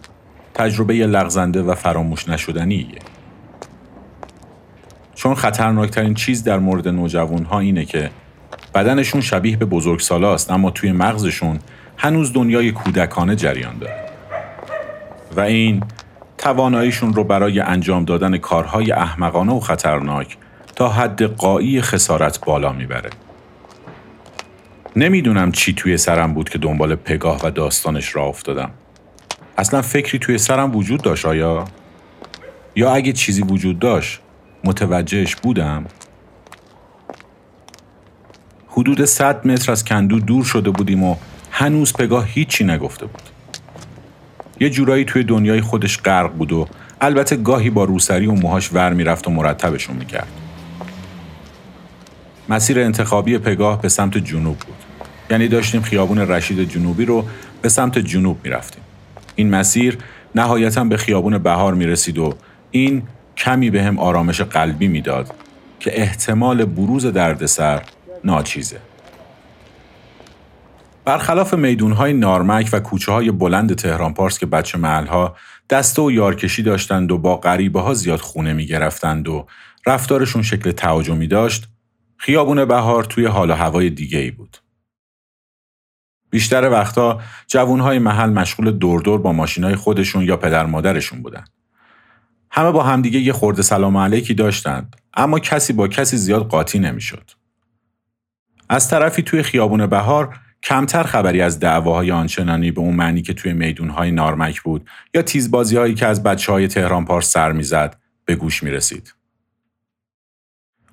تجربه 0.54 0.94
لغزنده 0.94 1.62
و 1.62 1.74
فراموش 1.74 2.28
نشدنیه. 2.28 2.98
چون 5.14 5.34
خطرناکترین 5.34 6.14
چیز 6.14 6.44
در 6.44 6.58
مورد 6.58 6.88
نوجوانها 6.88 7.60
اینه 7.60 7.84
که 7.84 8.10
بدنشون 8.74 9.20
شبیه 9.20 9.56
به 9.56 9.64
بزرگسالاست 9.64 10.50
اما 10.50 10.70
توی 10.70 10.92
مغزشون 10.92 11.58
هنوز 11.96 12.32
دنیای 12.32 12.72
کودکانه 12.72 13.36
جریان 13.36 13.78
داره. 13.78 14.04
و 15.36 15.40
این 15.40 15.82
تواناییشون 16.38 17.14
رو 17.14 17.24
برای 17.24 17.60
انجام 17.60 18.04
دادن 18.04 18.38
کارهای 18.38 18.92
احمقانه 18.92 19.52
و 19.52 19.60
خطرناک 19.60 20.36
تا 20.76 20.88
حد 20.88 21.22
قایی 21.22 21.82
خسارت 21.82 22.44
بالا 22.44 22.72
می‌بره. 22.72 23.10
نمی‌دونم 24.96 25.52
چی 25.52 25.74
توی 25.74 25.96
سرم 25.96 26.34
بود 26.34 26.48
که 26.48 26.58
دنبال 26.58 26.94
پگاه 26.94 27.40
و 27.44 27.50
داستانش 27.50 28.16
را 28.16 28.24
افتادم. 28.24 28.70
اصلا 29.58 29.82
فکری 29.82 30.18
توی 30.18 30.38
سرم 30.38 30.76
وجود 30.76 31.02
داشت 31.02 31.26
آیا؟ 31.26 31.64
یا 32.76 32.94
اگه 32.94 33.12
چیزی 33.12 33.42
وجود 33.42 33.78
داشت 33.78 34.20
متوجهش 34.64 35.36
بودم؟ 35.36 35.84
حدود 38.68 39.04
100 39.04 39.46
متر 39.46 39.72
از 39.72 39.84
کندو 39.84 40.20
دور 40.20 40.44
شده 40.44 40.70
بودیم 40.70 41.02
و 41.02 41.16
هنوز 41.50 41.92
پگاه 41.92 42.28
هیچی 42.28 42.64
نگفته 42.64 43.06
بود. 43.06 43.22
یه 44.60 44.70
جورایی 44.70 45.04
توی 45.04 45.24
دنیای 45.24 45.60
خودش 45.60 45.98
غرق 45.98 46.32
بود 46.32 46.52
و 46.52 46.68
البته 47.00 47.36
گاهی 47.36 47.70
با 47.70 47.84
روسری 47.84 48.26
و 48.26 48.32
موهاش 48.32 48.72
ور 48.72 48.92
می‌رفت 48.92 49.28
و 49.28 49.30
مرتبشون 49.30 49.96
می‌کرد. 49.96 50.43
مسیر 52.48 52.80
انتخابی 52.80 53.38
پگاه 53.38 53.82
به 53.82 53.88
سمت 53.88 54.18
جنوب 54.18 54.58
بود. 54.58 54.76
یعنی 55.30 55.48
داشتیم 55.48 55.82
خیابون 55.82 56.18
رشید 56.18 56.70
جنوبی 56.70 57.04
رو 57.04 57.24
به 57.62 57.68
سمت 57.68 57.98
جنوب 57.98 58.38
می 58.44 58.50
رفتیم. 58.50 58.82
این 59.34 59.50
مسیر 59.50 59.98
نهایتا 60.34 60.84
به 60.84 60.96
خیابون 60.96 61.38
بهار 61.38 61.74
می 61.74 61.86
رسید 61.86 62.18
و 62.18 62.34
این 62.70 63.02
کمی 63.36 63.70
به 63.70 63.82
هم 63.82 63.98
آرامش 63.98 64.40
قلبی 64.40 64.88
می‌داد 64.88 65.34
که 65.80 66.00
احتمال 66.00 66.64
بروز 66.64 67.06
دردسر 67.06 67.82
ناچیزه. 68.24 68.78
برخلاف 71.04 71.54
میدونهای 71.54 72.12
نارمک 72.12 72.68
و 72.72 72.80
کوچه 72.80 73.12
های 73.12 73.30
بلند 73.30 73.74
تهران 73.74 74.14
پارس 74.14 74.38
که 74.38 74.46
بچه 74.46 74.78
محلها 74.78 75.36
دسته 75.70 76.02
و 76.02 76.10
یارکشی 76.10 76.62
داشتند 76.62 77.12
و 77.12 77.18
با 77.18 77.36
غریبه 77.36 77.80
ها 77.80 77.94
زیاد 77.94 78.20
خونه 78.20 78.52
می 78.52 78.66
گرفتند 78.66 79.28
و 79.28 79.46
رفتارشون 79.86 80.42
شکل 80.42 80.72
تهاجمی 80.72 81.26
داشت 81.26 81.68
خیابون 82.24 82.64
بهار 82.64 83.04
توی 83.04 83.26
حال 83.26 83.50
و 83.50 83.54
هوای 83.54 83.90
دیگه 83.90 84.18
ای 84.18 84.30
بود. 84.30 84.56
بیشتر 86.30 86.70
وقتا 86.70 87.20
جوانهای 87.46 87.98
محل 87.98 88.30
مشغول 88.30 88.70
دوردور 88.70 89.20
با 89.20 89.32
ماشینای 89.32 89.76
خودشون 89.76 90.24
یا 90.24 90.36
پدر 90.36 90.66
مادرشون 90.66 91.22
بودن. 91.22 91.44
همه 92.50 92.70
با 92.70 92.82
همدیگه 92.82 93.20
یه 93.20 93.32
خورده 93.32 93.62
سلام 93.62 93.96
علیکی 93.96 94.34
داشتند 94.34 94.96
اما 95.14 95.38
کسی 95.38 95.72
با 95.72 95.88
کسی 95.88 96.16
زیاد 96.16 96.48
قاطی 96.48 96.78
نمی‌شد. 96.78 97.30
از 98.68 98.90
طرفی 98.90 99.22
توی 99.22 99.42
خیابون 99.42 99.86
بهار 99.86 100.36
کمتر 100.62 101.02
خبری 101.02 101.40
از 101.40 101.60
دعواهای 101.60 102.10
آنچنانی 102.10 102.70
به 102.70 102.80
اون 102.80 102.94
معنی 102.94 103.22
که 103.22 103.34
توی 103.34 103.52
میدونهای 103.52 104.10
نارمک 104.10 104.62
بود 104.62 104.88
یا 105.14 105.22
تیزبازی 105.22 105.76
هایی 105.76 105.94
که 105.94 106.06
از 106.06 106.22
بچه 106.22 106.52
های 106.52 106.68
تهران 106.68 107.04
پارس 107.04 107.30
سر 107.30 107.52
می‌زد 107.52 107.96
به 108.24 108.36
گوش 108.36 108.62
می 108.62 108.70
رسید. 108.70 109.14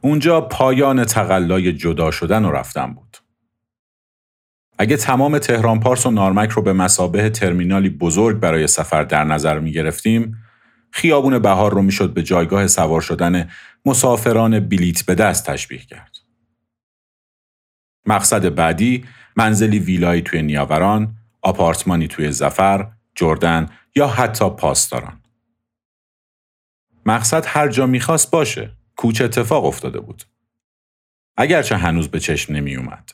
اونجا 0.01 0.41
پایان 0.41 1.05
تقلای 1.05 1.73
جدا 1.73 2.11
شدن 2.11 2.45
و 2.45 2.51
رفتن 2.51 2.93
بود. 2.93 3.17
اگه 4.79 4.97
تمام 4.97 5.37
تهران 5.37 5.79
پارس 5.79 6.05
و 6.05 6.11
نارمک 6.11 6.49
رو 6.49 6.61
به 6.61 6.73
مسابه 6.73 7.29
ترمینالی 7.29 7.89
بزرگ 7.89 8.39
برای 8.39 8.67
سفر 8.67 9.03
در 9.03 9.23
نظر 9.23 9.59
می 9.59 9.71
گرفتیم، 9.71 10.37
خیابون 10.91 11.39
بهار 11.39 11.73
رو 11.73 11.81
می‌شد 11.81 12.13
به 12.13 12.23
جایگاه 12.23 12.67
سوار 12.67 13.01
شدن 13.01 13.49
مسافران 13.85 14.59
بلیت 14.59 15.05
به 15.05 15.15
دست 15.15 15.45
تشبیه 15.45 15.79
کرد. 15.79 16.17
مقصد 18.05 18.55
بعدی 18.55 19.05
منزلی 19.35 19.79
ویلایی 19.79 20.21
توی 20.21 20.41
نیاوران، 20.41 21.15
آپارتمانی 21.41 22.07
توی 22.07 22.31
زفر، 22.31 22.91
جردن 23.15 23.69
یا 23.95 24.07
حتی 24.07 24.49
پاسداران. 24.49 25.21
مقصد 27.05 27.43
هر 27.47 27.67
جا 27.67 27.85
می‌خواست 27.85 28.31
باشه. 28.31 28.71
کوچ 29.01 29.21
اتفاق 29.21 29.65
افتاده 29.65 29.99
بود. 29.99 30.23
اگرچه 31.37 31.77
هنوز 31.77 32.07
به 32.07 32.19
چشم 32.19 32.53
نمی 32.53 32.75
اومد. 32.75 33.11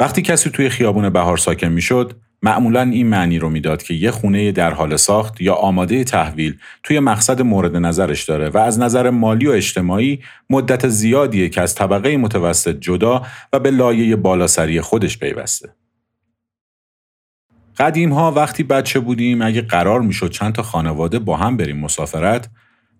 وقتی 0.00 0.22
کسی 0.22 0.50
توی 0.50 0.68
خیابون 0.68 1.10
بهار 1.10 1.36
ساکن 1.36 1.68
می‌شد، 1.68 2.20
معمولا 2.42 2.82
این 2.82 3.06
معنی 3.06 3.38
رو 3.38 3.50
می‌داد 3.50 3.82
که 3.82 3.94
یه 3.94 4.10
خونه 4.10 4.52
در 4.52 4.74
حال 4.74 4.96
ساخت 4.96 5.40
یا 5.40 5.54
آماده 5.54 6.04
تحویل 6.04 6.58
توی 6.82 7.00
مقصد 7.00 7.42
مورد 7.42 7.76
نظرش 7.76 8.24
داره 8.24 8.48
و 8.48 8.58
از 8.58 8.78
نظر 8.78 9.10
مالی 9.10 9.46
و 9.46 9.50
اجتماعی 9.50 10.22
مدت 10.50 10.88
زیادیه 10.88 11.48
که 11.48 11.60
از 11.60 11.74
طبقه 11.74 12.16
متوسط 12.16 12.80
جدا 12.80 13.26
و 13.52 13.58
به 13.58 13.70
لایه 13.70 14.16
بالاسری 14.16 14.80
خودش 14.80 15.18
پیوسته. 15.18 15.74
قدیم 17.78 18.12
ها 18.12 18.32
وقتی 18.32 18.62
بچه 18.62 19.00
بودیم 19.00 19.42
اگه 19.42 19.62
قرار 19.62 20.00
می‌شد 20.00 20.30
چند 20.30 20.52
تا 20.54 20.62
خانواده 20.62 21.18
با 21.18 21.36
هم 21.36 21.56
بریم 21.56 21.80
مسافرت 21.80 22.48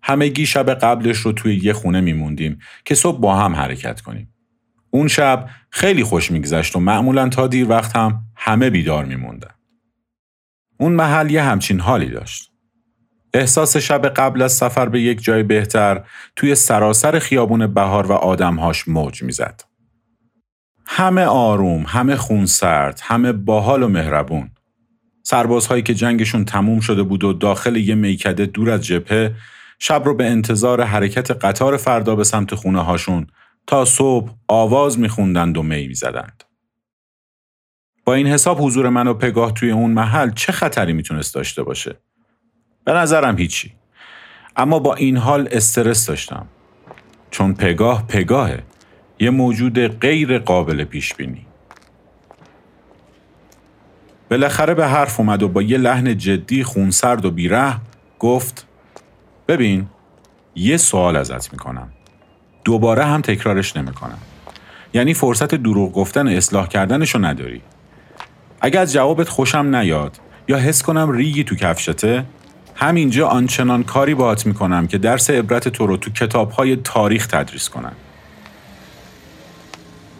همگی 0.02 0.46
شب 0.46 0.70
قبلش 0.74 1.18
رو 1.18 1.32
توی 1.32 1.56
یه 1.56 1.72
خونه 1.72 2.00
میموندیم 2.00 2.58
که 2.84 2.94
صبح 2.94 3.20
با 3.20 3.36
هم 3.36 3.56
حرکت 3.56 4.00
کنیم. 4.00 4.34
اون 4.90 5.08
شب 5.08 5.48
خیلی 5.70 6.04
خوش 6.04 6.30
میگذشت 6.30 6.76
و 6.76 6.80
معمولا 6.80 7.28
تا 7.28 7.46
دیر 7.46 7.68
وقت 7.68 7.96
هم 7.96 8.24
همه 8.36 8.70
بیدار 8.70 9.04
میموندن. 9.04 9.54
اون 10.80 10.92
محل 10.92 11.30
یه 11.30 11.42
همچین 11.42 11.80
حالی 11.80 12.10
داشت. 12.10 12.52
احساس 13.34 13.76
شب 13.76 14.06
قبل 14.06 14.42
از 14.42 14.52
سفر 14.52 14.88
به 14.88 15.00
یک 15.00 15.22
جای 15.22 15.42
بهتر 15.42 16.04
توی 16.36 16.54
سراسر 16.54 17.18
خیابون 17.18 17.66
بهار 17.66 18.06
و 18.06 18.12
آدمهاش 18.12 18.88
موج 18.88 19.22
می‌زد. 19.22 19.62
همه 20.86 21.24
آروم، 21.24 21.84
همه 21.86 22.16
خونسرد، 22.16 23.00
همه 23.02 23.32
باحال 23.32 23.82
و 23.82 23.88
مهربون. 23.88 24.50
سربازهایی 25.22 25.82
که 25.82 25.94
جنگشون 25.94 26.44
تموم 26.44 26.80
شده 26.80 27.02
بود 27.02 27.24
و 27.24 27.32
داخل 27.32 27.76
یه 27.76 27.94
میکده 27.94 28.46
دور 28.46 28.70
از 28.70 28.86
جبهه 28.86 29.34
شب 29.78 30.02
رو 30.04 30.14
به 30.14 30.26
انتظار 30.26 30.82
حرکت 30.82 31.30
قطار 31.30 31.76
فردا 31.76 32.16
به 32.16 32.24
سمت 32.24 32.54
خونه 32.54 32.84
هاشون 32.84 33.26
تا 33.66 33.84
صبح 33.84 34.32
آواز 34.48 34.98
میخوندند 34.98 35.58
و 35.58 35.62
می 35.62 35.88
می‌زدند. 35.88 36.44
با 38.04 38.14
این 38.14 38.26
حساب 38.26 38.60
حضور 38.60 38.88
من 38.88 39.08
و 39.08 39.14
پگاه 39.14 39.52
توی 39.52 39.70
اون 39.70 39.90
محل 39.90 40.30
چه 40.30 40.52
خطری 40.52 40.92
می‌تونست 40.92 41.34
داشته 41.34 41.62
باشه؟ 41.62 41.96
به 42.84 42.92
نظرم 42.92 43.38
هیچی. 43.38 43.72
اما 44.56 44.78
با 44.78 44.94
این 44.94 45.16
حال 45.16 45.48
استرس 45.50 46.06
داشتم. 46.06 46.46
چون 47.30 47.54
پگاه 47.54 48.06
پگاهه. 48.06 48.62
یه 49.20 49.30
موجود 49.30 49.78
غیر 49.78 50.38
قابل 50.38 50.84
پیش 50.84 51.14
بینی. 51.14 51.46
بالاخره 54.30 54.74
به 54.74 54.86
حرف 54.86 55.20
اومد 55.20 55.42
و 55.42 55.48
با 55.48 55.62
یه 55.62 55.78
لحن 55.78 56.18
جدی 56.18 56.64
خونسرد 56.64 57.24
و 57.24 57.30
بیره 57.30 57.76
گفت 58.18 58.67
ببین 59.48 59.86
یه 60.54 60.76
سوال 60.76 61.16
ازت 61.16 61.52
می‌کنم. 61.52 61.92
دوباره 62.64 63.04
هم 63.04 63.20
تکرارش 63.20 63.76
نمی‌کنم. 63.76 64.18
یعنی 64.94 65.14
فرصت 65.14 65.54
دروغ 65.54 65.92
گفتن 65.92 66.28
اصلاح 66.28 66.68
کردنشو 66.68 67.24
نداری. 67.24 67.62
اگر 68.60 68.80
از 68.80 68.92
جوابت 68.92 69.28
خوشم 69.28 69.76
نیاد 69.76 70.20
یا 70.48 70.58
حس 70.58 70.82
کنم 70.82 71.10
ریگی 71.10 71.44
تو 71.44 71.54
کفشته 71.54 72.24
همینجا 72.74 73.28
آنچنان 73.28 73.82
کاری 73.82 74.14
باهات 74.14 74.46
می‌کنم 74.46 74.86
که 74.86 74.98
درس 74.98 75.30
عبرت 75.30 75.68
تو 75.68 75.86
رو 75.86 75.96
تو 75.96 76.10
کتابهای 76.10 76.76
تاریخ 76.76 77.26
تدریس 77.26 77.68
کنم. 77.68 77.92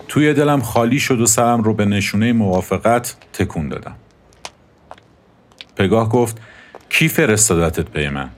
توی 0.09 0.35
دلم 0.35 0.61
خالی 0.61 0.99
شد 0.99 1.21
و 1.21 1.27
سرم 1.27 1.63
رو 1.63 1.75
به 1.75 1.85
نشونه 1.85 2.33
موافقت 2.33 3.17
تکون 3.33 3.69
دادم. 3.69 3.97
پگاه 5.77 6.09
گفت 6.09 6.39
کی 6.89 7.09
فرستادتت 7.09 7.91
پی 7.91 8.09
من؟ 8.09 8.31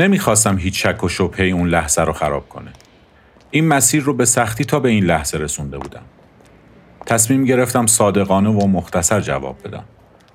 نمی‌خواستم 0.00 0.58
هیچ 0.58 0.86
شک 0.86 1.04
و 1.04 1.08
شبهه 1.08 1.46
اون 1.46 1.68
لحظه 1.68 2.02
رو 2.02 2.12
خراب 2.12 2.48
کنه. 2.48 2.70
این 3.50 3.68
مسیر 3.68 4.02
رو 4.02 4.14
به 4.14 4.24
سختی 4.24 4.64
تا 4.64 4.80
به 4.80 4.88
این 4.88 5.04
لحظه 5.04 5.38
رسونده 5.38 5.78
بودم. 5.78 6.02
تصمیم 7.06 7.44
گرفتم 7.44 7.86
صادقانه 7.86 8.50
و 8.50 8.66
مختصر 8.66 9.20
جواب 9.20 9.56
بدم. 9.64 9.84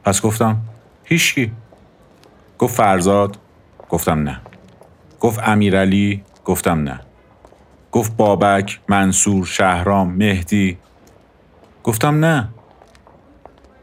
پس 0.03 0.21
گفتم 0.21 0.57
هیچکی. 1.03 1.51
گفت 2.57 2.75
فرزاد؟ 2.75 3.37
گفتم 3.89 4.23
نه. 4.23 4.41
گفت 5.19 5.39
امیرعلی؟ 5.47 6.23
گفتم 6.45 6.83
نه. 6.83 6.99
گفت 7.91 8.17
بابک، 8.17 8.79
منصور، 8.87 9.45
شهرام، 9.45 10.11
مهدی؟ 10.11 10.77
گفتم 11.83 12.25
نه. 12.25 12.49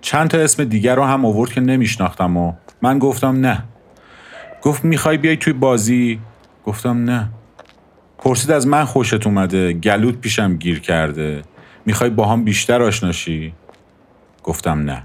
چند 0.00 0.28
تا 0.30 0.38
اسم 0.38 0.64
دیگر 0.64 0.94
رو 0.94 1.04
هم 1.04 1.24
آورد 1.24 1.52
که 1.52 1.60
نمیشناختم 1.60 2.36
و 2.36 2.52
من 2.82 2.98
گفتم 2.98 3.40
نه. 3.40 3.64
گفت 4.62 4.84
می‌خوای 4.84 5.16
بیای 5.16 5.36
توی 5.36 5.52
بازی؟ 5.52 6.20
گفتم 6.66 7.04
نه. 7.04 7.28
پرسید 8.18 8.50
از 8.50 8.66
من 8.66 8.84
خوشت 8.84 9.26
اومده 9.26 9.72
گلوت 9.72 10.20
پیشم 10.20 10.56
گیر 10.56 10.80
کرده. 10.80 11.42
می‌خوای 11.86 12.10
با 12.10 12.26
هم 12.26 12.44
بیشتر 12.44 12.82
آشناشی 12.82 13.54
گفتم 14.42 14.78
نه. 14.78 15.02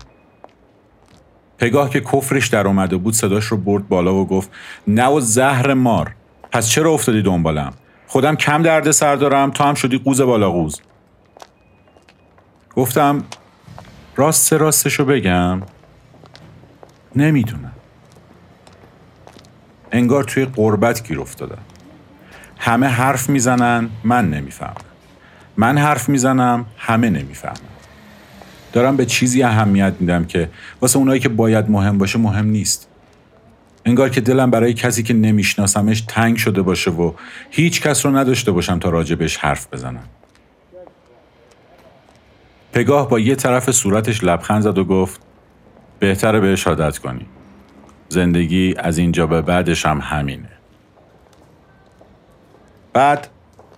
پگاه 1.57 1.89
که 1.89 2.01
کفرش 2.01 2.47
در 2.47 2.67
اومده 2.67 2.97
بود 2.97 3.13
صداش 3.13 3.45
رو 3.45 3.57
برد 3.57 3.87
بالا 3.87 4.15
و 4.15 4.27
گفت 4.27 4.51
نه 4.87 5.07
و 5.07 5.19
زهر 5.19 5.73
مار. 5.73 6.15
پس 6.51 6.69
چرا 6.69 6.91
افتادی 6.91 7.21
دنبالم؟ 7.21 7.73
خودم 8.07 8.35
کم 8.35 8.63
درد 8.63 8.91
سر 8.91 9.15
دارم 9.15 9.51
تو 9.51 9.63
هم 9.63 9.73
شدی 9.73 9.97
قوز 9.97 10.21
بالا 10.21 10.51
قوز. 10.51 10.81
گفتم 12.75 13.23
راست 14.15 14.53
راستشو 14.53 15.05
بگم. 15.05 15.61
نمی‌دونم. 17.15 17.71
انگار 19.91 20.23
توی 20.23 20.45
قربت 20.45 21.07
گیر 21.07 21.19
افتادم 21.21 21.61
همه 22.57 22.87
حرف 22.87 23.29
می‌زنن 23.29 23.89
من 24.03 24.29
نمی‌فهمم. 24.29 24.75
من 25.57 25.77
حرف 25.77 26.09
می‌زنم 26.09 26.65
همه 26.77 27.09
نمی‌فهمم 27.09 27.55
دارم 28.73 28.97
به 28.97 29.05
چیزی 29.05 29.43
اهمیت 29.43 29.93
میدم 29.99 30.25
که 30.25 30.49
واسه 30.81 30.97
اونایی 30.97 31.19
که 31.19 31.29
باید 31.29 31.69
مهم 31.69 31.97
باشه 31.97 32.19
مهم 32.19 32.45
نیست. 32.45 32.87
انگار 33.85 34.09
که 34.09 34.21
دلم 34.21 34.51
برای 34.51 34.73
کسی 34.73 35.03
که 35.03 35.13
نمیشناسمش 35.13 36.01
تنگ 36.01 36.37
شده 36.37 36.61
باشه 36.61 36.91
و 36.91 37.13
هیچ 37.51 37.81
کس 37.81 38.05
رو 38.05 38.17
نداشته 38.17 38.51
باشم 38.51 38.79
تا 38.79 38.89
راجبش 38.89 39.37
حرف 39.37 39.67
بزنم. 39.73 40.03
پگاه 42.73 43.09
با 43.09 43.19
یه 43.19 43.35
طرف 43.35 43.71
صورتش 43.71 44.23
لبخند 44.23 44.61
زد 44.61 44.77
و 44.77 44.85
گفت 44.85 45.21
بهتره 45.99 46.39
بهش 46.39 46.67
عادت 46.67 46.97
کنی. 46.97 47.25
زندگی 48.09 48.73
از 48.77 48.97
اینجا 48.97 49.27
به 49.27 49.41
بعدش 49.41 49.85
هم 49.85 49.99
همینه 50.03 50.49
بعد 52.93 53.27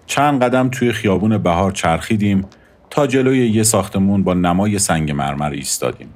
چند 0.05 0.43
قدم 0.43 0.69
توی 0.69 0.91
خیابون 0.91 1.37
بهار 1.37 1.71
چرخیدیم 1.71 2.45
تا 2.89 3.07
جلوی 3.07 3.49
یه 3.49 3.63
ساختمون 3.63 4.23
با 4.23 4.33
نمای 4.33 4.79
سنگ 4.79 5.11
مرمر 5.11 5.49
ایستادیم. 5.49 6.13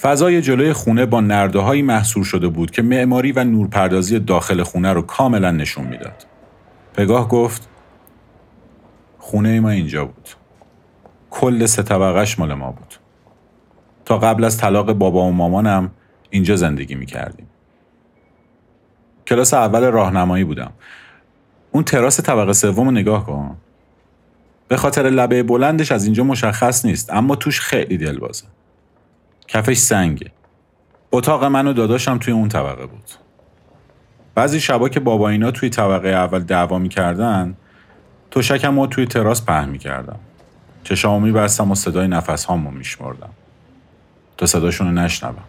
فضای 0.00 0.42
جلوی 0.42 0.72
خونه 0.72 1.06
با 1.06 1.20
نرده 1.20 1.58
هایی 1.58 1.82
محصور 1.82 2.24
شده 2.24 2.48
بود 2.48 2.70
که 2.70 2.82
معماری 2.82 3.32
و 3.32 3.44
نورپردازی 3.44 4.18
داخل 4.18 4.62
خونه 4.62 4.92
رو 4.92 5.02
کاملا 5.02 5.50
نشون 5.50 5.84
می‌داد. 5.84 6.26
پگاه 6.94 7.28
گفت 7.28 7.68
خونه 9.18 9.60
ما 9.60 9.70
اینجا 9.70 10.04
بود 10.04 10.28
کل 11.30 11.66
سه 11.66 11.82
طبقهش 11.82 12.38
مال 12.38 12.54
ما 12.54 12.72
بود 12.72 12.94
تا 14.06 14.18
قبل 14.18 14.44
از 14.44 14.58
طلاق 14.58 14.92
بابا 14.92 15.22
و 15.22 15.32
مامانم 15.32 15.90
اینجا 16.30 16.56
زندگی 16.56 16.94
می‌کردیم. 16.94 17.46
کلاس 19.26 19.54
اول 19.54 19.90
راهنمایی 19.90 20.44
بودم. 20.44 20.72
اون 21.72 21.84
تراس 21.84 22.20
طبقه 22.20 22.52
سوم 22.52 22.90
نگاه 22.90 23.26
کن. 23.26 23.56
به 24.68 24.76
خاطر 24.76 25.02
لبه 25.02 25.42
بلندش 25.42 25.92
از 25.92 26.04
اینجا 26.04 26.24
مشخص 26.24 26.84
نیست 26.84 27.12
اما 27.12 27.36
توش 27.36 27.60
خیلی 27.60 27.98
دلبازه. 27.98 28.44
کفش 29.48 29.76
سنگه. 29.76 30.30
اتاق 31.12 31.44
من 31.44 31.66
و 31.66 31.72
داداشم 31.72 32.18
توی 32.18 32.32
اون 32.32 32.48
طبقه 32.48 32.86
بود. 32.86 33.10
بعضی 34.34 34.60
شبا 34.60 34.88
که 34.88 35.00
بابا 35.00 35.28
اینا 35.28 35.50
توی 35.50 35.70
طبقه 35.70 36.08
اول 36.08 36.42
دعوا 36.42 36.78
می‌کردن 36.78 37.56
تو 38.30 38.42
شکم 38.42 38.80
رو 38.80 38.86
توی 38.86 39.06
تراس 39.06 39.44
پهن 39.44 39.68
می‌کردم. 39.68 40.18
چشامو 40.84 41.20
میبستم 41.20 41.70
و 41.70 41.74
صدای 41.74 42.08
نفس 42.08 42.44
هامو 42.44 42.70
میشمردم. 42.70 43.30
تا 44.36 44.46
صداشونو 44.46 44.90
نشنوم. 44.90 45.44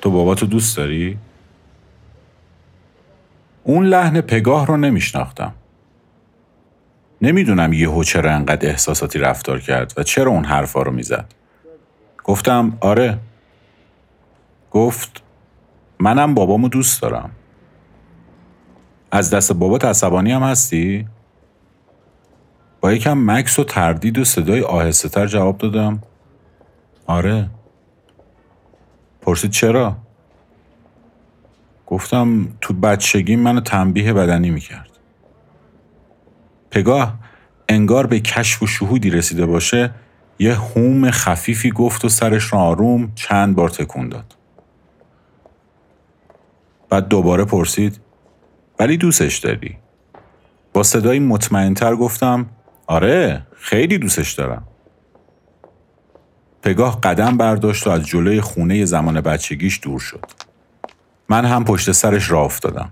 تو 0.00 0.10
بابا 0.10 0.34
تو 0.34 0.46
دوست 0.46 0.76
داری؟ 0.76 1.18
اون 3.64 3.86
لحن 3.86 4.20
پگاه 4.20 4.66
رو 4.66 4.76
نمیشناختم. 4.76 5.52
نمی‌دونم 7.22 7.72
یهو 7.72 8.04
چرا 8.04 8.32
انقدر 8.32 8.68
احساساتی 8.68 9.18
رفتار 9.18 9.60
کرد 9.60 9.92
و 9.96 10.02
چرا 10.02 10.30
اون 10.30 10.44
حرفا 10.44 10.82
رو 10.82 10.92
می‌زد. 10.92 11.34
گفتم 12.24 12.78
آره. 12.80 13.18
گفت 14.70 15.22
منم 15.98 16.34
بابامو 16.34 16.68
دوست 16.68 17.02
دارم. 17.02 17.30
از 19.10 19.30
دست 19.30 19.52
بابات 19.52 19.84
عصبانی 19.84 20.32
هم 20.32 20.42
هستی؟ 20.42 21.06
با 22.80 22.92
یکم 22.92 23.30
مکس 23.30 23.58
و 23.58 23.64
تردید 23.64 24.18
و 24.18 24.24
صدای 24.24 24.60
آهسته 24.60 25.08
تر 25.08 25.26
جواب 25.26 25.58
دادم. 25.58 26.02
آره. 27.06 27.50
پرسید 29.20 29.50
چرا؟ 29.50 29.96
گفتم 31.86 32.48
تو 32.60 32.74
بچگی 32.74 33.36
منو 33.36 33.60
تنبیه 33.60 34.12
بدنی 34.12 34.50
می‌کرد. 34.50 34.90
پگاه 36.70 37.14
انگار 37.68 38.06
به 38.06 38.20
کشف 38.20 38.62
و 38.62 38.66
شهودی 38.66 39.10
رسیده 39.10 39.46
باشه 39.46 39.90
یه 40.38 40.54
هوم 40.54 41.10
خفیفی 41.10 41.70
گفت 41.70 42.04
و 42.04 42.08
سرش 42.08 42.52
را 42.52 42.58
آروم 42.58 43.12
چند 43.14 43.56
بار 43.56 43.68
تکون 43.68 44.08
داد. 44.08 44.36
بعد 46.88 47.08
دوباره 47.08 47.44
پرسید 47.44 48.00
ولی 48.78 48.96
دوستش 48.96 49.38
داری؟ 49.38 49.76
با 50.72 50.82
صدایی 50.82 51.20
مطمئنتر 51.20 51.96
گفتم 51.96 52.46
آره 52.86 53.46
خیلی 53.56 53.98
دوستش 53.98 54.32
دارم. 54.32 54.64
پگاه 56.62 57.00
قدم 57.00 57.36
برداشت 57.36 57.86
و 57.86 57.90
از 57.90 58.06
جلوی 58.06 58.40
خونه 58.40 58.84
زمان 58.84 59.20
بچگیش 59.20 59.80
دور 59.82 60.00
شد. 60.00 60.24
من 61.28 61.44
هم 61.44 61.64
پشت 61.64 61.92
سرش 61.92 62.30
را 62.30 62.40
افتادم. 62.40 62.90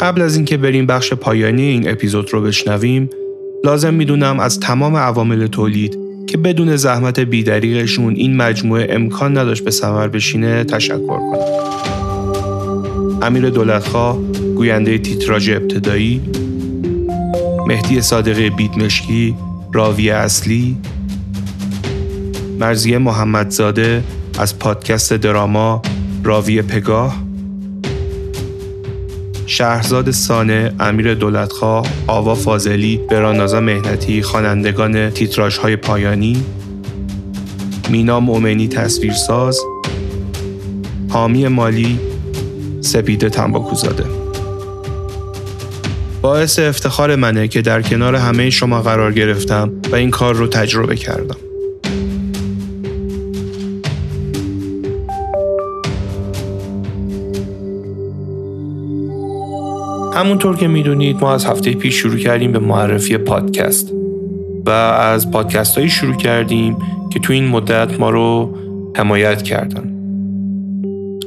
قبل 0.00 0.22
از 0.22 0.36
اینکه 0.36 0.56
بریم 0.56 0.86
بخش 0.86 1.12
پایانی 1.12 1.62
این 1.62 1.90
اپیزود 1.90 2.32
رو 2.32 2.42
بشنویم 2.42 3.10
لازم 3.64 3.94
می‌دونم 3.94 4.40
از 4.40 4.60
تمام 4.60 4.96
عوامل 4.96 5.46
تولید 5.46 5.98
که 6.26 6.38
بدون 6.38 6.76
زحمت 6.76 7.20
بیدریقشون 7.20 8.14
این 8.14 8.36
مجموعه 8.36 8.86
امکان 8.90 9.38
نداشت 9.38 9.64
به 9.64 9.70
ثمر 9.70 10.08
بشینه 10.08 10.64
تشکر 10.64 10.98
کنم. 10.98 11.38
امیر 13.22 13.50
دولتخواه 13.50 14.18
گوینده 14.56 14.98
تیتراژ 14.98 15.50
ابتدایی 15.50 16.22
مهدی 17.68 18.00
صادقی 18.00 18.50
بیدمشکی 18.50 19.36
راوی 19.72 20.10
اصلی 20.10 20.76
مرزیه 22.60 22.98
محمدزاده 22.98 24.02
از 24.38 24.58
پادکست 24.58 25.12
دراما 25.12 25.82
راوی 26.24 26.62
پگاه 26.62 27.16
شهرزاد 29.46 30.10
سانه، 30.10 30.72
امیر 30.80 31.14
دولتخواه، 31.14 31.86
آوا 32.06 32.34
فاضلی، 32.34 33.00
برانازا 33.10 33.60
مهنتی، 33.60 34.22
خوانندگان 34.22 35.12
های 35.62 35.76
پایانی، 35.76 36.44
مینا 37.90 38.20
مؤمنی 38.20 38.68
تصویرساز، 38.68 39.60
حامی 41.08 41.48
مالی، 41.48 41.98
سپیده 42.80 43.30
تنباکوزاده. 43.30 44.17
باعث 46.22 46.58
افتخار 46.58 47.16
منه 47.16 47.48
که 47.48 47.62
در 47.62 47.82
کنار 47.82 48.14
همه 48.14 48.50
شما 48.50 48.82
قرار 48.82 49.12
گرفتم 49.12 49.72
و 49.92 49.94
این 49.94 50.10
کار 50.10 50.34
رو 50.34 50.46
تجربه 50.46 50.96
کردم. 50.96 51.36
همونطور 60.14 60.56
که 60.56 60.68
می‌دونید 60.68 61.16
ما 61.20 61.34
از 61.34 61.46
هفته 61.46 61.72
پیش 61.72 61.94
شروع 61.94 62.16
کردیم 62.16 62.52
به 62.52 62.58
معرفی 62.58 63.18
پادکست 63.18 63.92
و 64.66 64.70
از 64.70 65.30
پادکست 65.30 65.76
هایی 65.76 65.90
شروع 65.90 66.16
کردیم 66.16 66.76
که 67.10 67.20
تو 67.20 67.32
این 67.32 67.48
مدت 67.48 68.00
ما 68.00 68.10
رو 68.10 68.54
حمایت 68.96 69.42
کردن 69.42 69.92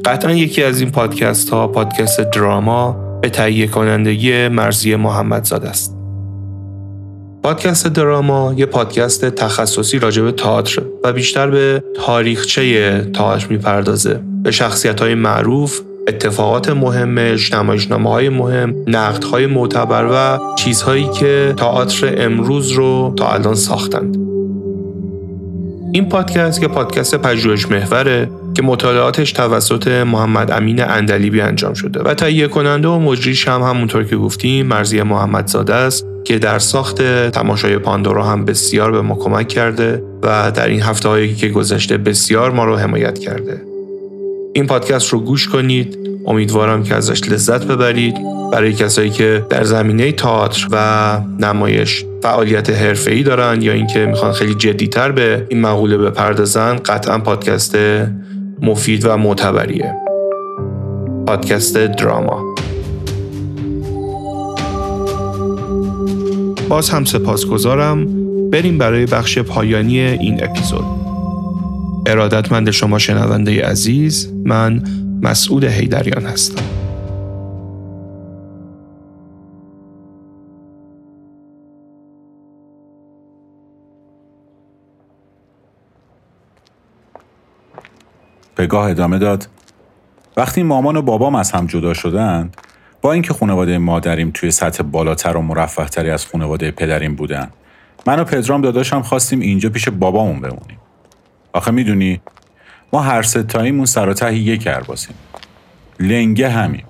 قطعا 0.06 0.32
یکی 0.32 0.64
از 0.64 0.82
این 0.82 0.92
پادکست 0.92 1.50
ها 1.50 1.68
پادکست 1.68 2.22
دراما 2.22 3.11
به 3.22 3.30
تهیه 3.30 3.68
کنندگی 3.68 4.48
مرزی 4.48 4.96
محمدزاده 4.96 5.70
است. 5.70 5.98
پادکست 7.44 7.88
دراما 7.88 8.54
یه 8.58 8.66
پادکست 8.66 9.26
تخصصی 9.26 10.00
راجع 10.00 10.22
به 10.22 10.32
تئاتر 10.32 10.82
و 11.04 11.14
بیشتر 11.14 11.50
به 11.50 11.84
تاریخچه 11.96 13.12
تئاتر 13.14 13.48
می‌پردازه. 13.50 14.20
به 14.44 14.52
شخصیت 14.52 15.02
های 15.02 15.16
معروف 15.16 15.82
اتفاقات 16.08 16.70
مهمش، 16.70 17.54
نمایشنامه 17.54 18.10
های 18.10 18.30
مهم، 18.30 18.76
نقد 18.88 19.24
های 19.24 19.48
معتبر 19.48 20.10
و 20.12 20.40
چیزهایی 20.56 21.10
که 21.10 21.54
تئاتر 21.58 22.16
امروز 22.18 22.72
رو 22.72 23.14
تا 23.18 23.32
الان 23.32 23.56
ساختند. 23.56 24.18
این 25.94 26.10
پادکست 26.10 26.62
که 26.62 26.68
پادکست 26.68 27.16
پژوهش 27.16 27.68
محوره. 27.68 28.30
که 28.54 28.62
مطالعاتش 28.62 29.32
توسط 29.32 29.88
محمد 29.88 30.52
امین 30.52 30.84
اندلیبی 30.84 31.42
انجام 31.42 31.74
شده 31.74 32.00
و 32.00 32.14
تهیه 32.14 32.48
کننده 32.48 32.88
و 32.88 33.00
مجریش 33.00 33.48
هم 33.48 33.62
همونطور 33.62 34.04
که 34.04 34.16
گفتیم 34.16 34.68
مرزی 34.68 35.02
محمدزاده 35.02 35.74
است 35.74 36.06
که 36.24 36.40
در 36.40 36.60
ساخت 36.60 37.02
تماشای 37.30 37.78
پاندورا 37.78 38.24
هم 38.24 38.46
بسیار 38.46 38.92
به 38.92 39.02
ما 39.02 39.16
کمک 39.16 39.48
کرده 39.48 40.04
و 40.24 40.52
در 40.52 40.68
این 40.68 40.82
هفته 40.82 41.10
هایی 41.10 41.36
که 41.36 41.48
گذشته 41.48 41.98
بسیار 41.98 42.52
ما 42.52 42.66
رو 42.66 42.76
حمایت 42.76 43.20
کرده. 43.20 43.62
این 44.54 44.68
پادکست 44.68 45.10
رو 45.10 45.20
گوش 45.20 45.48
کنید. 45.48 45.98
امیدوارم 46.28 46.84
که 46.84 46.96
ازش 46.96 47.30
لذت 47.30 47.66
ببرید. 47.66 48.16
برای 48.52 48.74
کسایی 48.74 49.10
که 49.10 49.46
در 49.50 49.64
زمینه 49.64 50.12
تئاتر 50.12 50.68
و 50.72 51.18
نمایش 51.40 52.06
فعالیت 52.24 52.70
حرفه‌ای 52.70 53.24
دارن 53.24 53.62
یا 53.62 53.74
اینکه 53.74 54.06
می‌خوان 54.06 54.32
خیلی 54.32 54.56
جدیتر 54.56 55.12
به 55.12 55.46
این 55.50 55.62
مقوله 55.62 55.98
بپردازن 55.98 56.76
قطعا 56.76 57.18
پادکست 57.18 57.78
مفید 58.62 59.06
و 59.06 59.18
معتبریه. 59.18 59.96
پادکست 61.28 61.78
دراما. 61.78 62.56
باز 66.70 66.90
هم 66.90 67.06
سپاسگزارم. 67.06 68.08
بریم 68.50 68.78
برای 68.78 69.06
بخش 69.06 69.40
پایانی 69.40 70.00
این 70.00 70.44
اپیزود. 70.44 70.86
ارادتمند 72.08 72.72
شما 72.72 73.00
شنونده 73.00 73.66
عزیز 73.66 74.34
من 74.46 74.84
مسعود 75.22 75.64
هیدریان 75.64 76.26
هستم. 76.26 76.64
پگاه 88.62 88.90
ادامه 88.90 89.18
داد. 89.18 89.48
وقتی 90.38 90.64
مامان 90.64 90.98
و 90.98 91.02
بابام 91.02 91.36
از 91.36 91.52
هم 91.52 91.66
جدا 91.66 91.94
شدند 91.94 92.58
با 93.02 93.14
اینکه 93.14 93.34
خانواده 93.34 93.78
مادریم 93.78 94.32
توی 94.34 94.52
سطح 94.52 94.84
بالاتر 94.84 95.38
و 95.38 95.42
مرفهتری 95.42 96.10
از 96.10 96.26
خانواده 96.26 96.72
پدریم 96.72 97.16
بودن 97.16 97.50
من 98.08 98.20
و 98.20 98.24
پدرام 98.24 98.62
داداشم 98.62 99.02
خواستیم 99.02 99.40
اینجا 99.40 99.70
پیش 99.70 99.90
بابامون 99.90 100.42
بمونیم. 100.42 100.78
آخه 101.54 101.72
می‌دونی 101.72 102.22
ما 102.94 103.02
هر 103.02 103.22
ستاییمون 103.22 103.86
سر 103.86 104.10
و 104.10 104.14
ته 104.14 104.36
یک 104.36 104.64
کرباسیم 104.64 105.16
لنگه 106.00 106.50
همیم. 106.50 106.86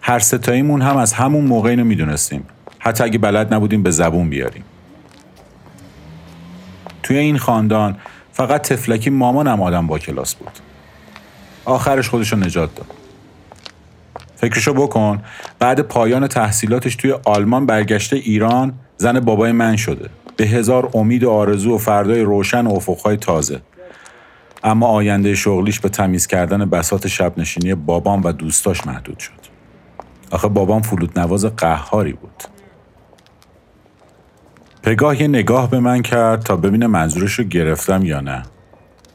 هر 0.00 0.18
ستاییمون 0.18 0.82
هم 0.82 0.96
از 0.96 1.12
همون 1.12 1.44
موقع 1.44 1.70
اینو 1.70 1.84
می‌دونستیم. 1.84 2.44
حتی 2.78 3.04
اگه 3.04 3.18
بلد 3.18 3.54
نبودیم 3.54 3.82
به 3.82 3.90
زبون 3.90 4.30
بیاریم. 4.30 4.64
توی 7.02 7.16
این 7.18 7.38
خاندان 7.38 7.96
فقط 8.34 8.62
تفلکی 8.62 9.10
مامانم 9.10 9.62
آدم 9.62 9.86
با 9.86 9.98
کلاس 9.98 10.34
بود. 10.34 10.52
آخرش 11.64 12.08
خودشو 12.08 12.36
نجات 12.36 12.74
داد. 12.74 12.86
فکرشو 14.36 14.74
بکن 14.74 15.22
بعد 15.58 15.80
پایان 15.80 16.28
تحصیلاتش 16.28 16.96
توی 16.96 17.14
آلمان 17.24 17.66
برگشته 17.66 18.16
ایران 18.16 18.74
زن 18.96 19.20
بابای 19.20 19.52
من 19.52 19.76
شده. 19.76 20.10
به 20.36 20.44
هزار 20.44 20.90
امید 20.94 21.24
و 21.24 21.30
آرزو 21.30 21.74
و 21.74 21.78
فردای 21.78 22.20
روشن 22.20 22.66
و 22.66 22.72
افقهای 22.74 23.16
تازه. 23.16 23.60
اما 24.64 24.86
آینده 24.86 25.34
شغلیش 25.34 25.80
به 25.80 25.88
تمیز 25.88 26.26
کردن 26.26 26.70
بسات 26.70 27.06
شب 27.06 27.32
نشینی 27.36 27.74
بابام 27.74 28.24
و 28.24 28.32
دوستاش 28.32 28.86
محدود 28.86 29.18
شد. 29.18 29.32
آخه 30.30 30.48
بابام 30.48 30.82
فلوت 30.82 31.18
نواز 31.18 31.44
قهاری 31.44 32.12
بود. 32.12 32.53
پگاه 34.84 35.22
یه 35.22 35.28
نگاه 35.28 35.70
به 35.70 35.80
من 35.80 36.02
کرد 36.02 36.42
تا 36.42 36.56
ببینه 36.56 36.86
منظورش 36.86 37.32
رو 37.32 37.44
گرفتم 37.44 38.04
یا 38.04 38.20
نه. 38.20 38.42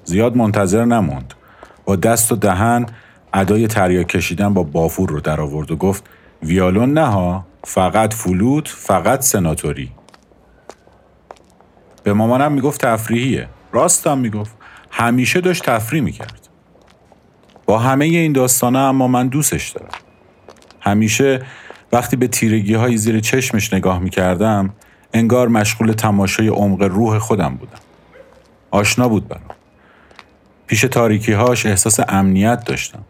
زیاد 0.04 0.38
منتظر 0.38 0.86
نموند. 0.86 1.34
با 1.86 1.96
دست 1.96 2.32
و 2.32 2.36
دهن 2.36 2.86
ادای 3.34 3.68
تریا 3.68 4.04
کشیدن 4.04 4.54
با 4.54 4.64
بافور 4.64 5.10
رو 5.10 5.20
در 5.20 5.42
آورد 5.42 5.72
و 5.72 5.76
گفت 5.76 6.04
ویالون 6.44 6.94
نه 6.94 7.06
ها 7.06 7.48
فقط 7.64 8.14
فلوت 8.14 8.68
فقط 8.68 9.22
سناتوری. 9.22 9.92
به 12.04 12.14
مامانم 12.14 12.52
می‌گفت 12.52 12.86
تفریحیه. 12.86 13.48
راستم 13.72 14.18
می‌گفت 14.18 14.56
همیشه 14.92 15.42
داشت 15.42 15.64
تفریح 15.64 16.02
می‌کرد. 16.02 16.50
با 17.66 17.80
همه 17.80 18.06
این 18.06 18.34
داستانه 18.34 18.80
اما 18.80 19.08
من 19.08 19.28
دوستش 19.28 19.70
دارم. 19.70 19.92
همیشه 20.82 21.42
وقتی 21.92 22.16
به 22.16 22.28
تیرگی 22.28 22.74
های 22.74 22.98
زیر 22.98 23.20
چشمش 23.20 23.74
نگاه 23.74 24.00
می‌کردم 24.00 24.74
انگار 25.14 25.48
مشغول 25.48 25.92
تماشای 25.92 26.48
عمق 26.48 26.82
روح 26.82 27.20
خودم 27.20 27.56
بودم. 27.56 27.80
آشنا 28.72 29.10
بود 29.10 29.28
برام. 29.28 29.44
پیش 30.68 30.82
تاریکی 30.82 31.34
هاش 31.34 31.66
احساس 31.66 32.00
امنیت 32.08 32.64
داشتم. 32.64 33.04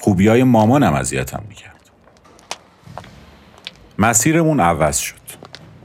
خوبی 0.00 0.28
های 0.28 0.44
مامانم 0.44 0.94
اذیتم 0.94 1.42
می‌کرد. 1.48 1.90
مسیرمون 3.98 4.60
عوض 4.60 4.98
شد. 4.98 5.14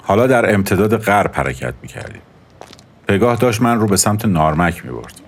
حالا 0.02 0.28
در 0.28 0.54
امتداد 0.54 0.97
غرب 0.97 1.32
حرکت 1.34 1.73
می‌کردیم. 1.82 2.21
پگاه 3.08 3.36
داشت 3.36 3.62
من 3.62 3.80
رو 3.80 3.88
به 3.88 3.97
سمت 3.97 4.26
نارمک 4.26 4.86
می‌برد. 4.86 5.21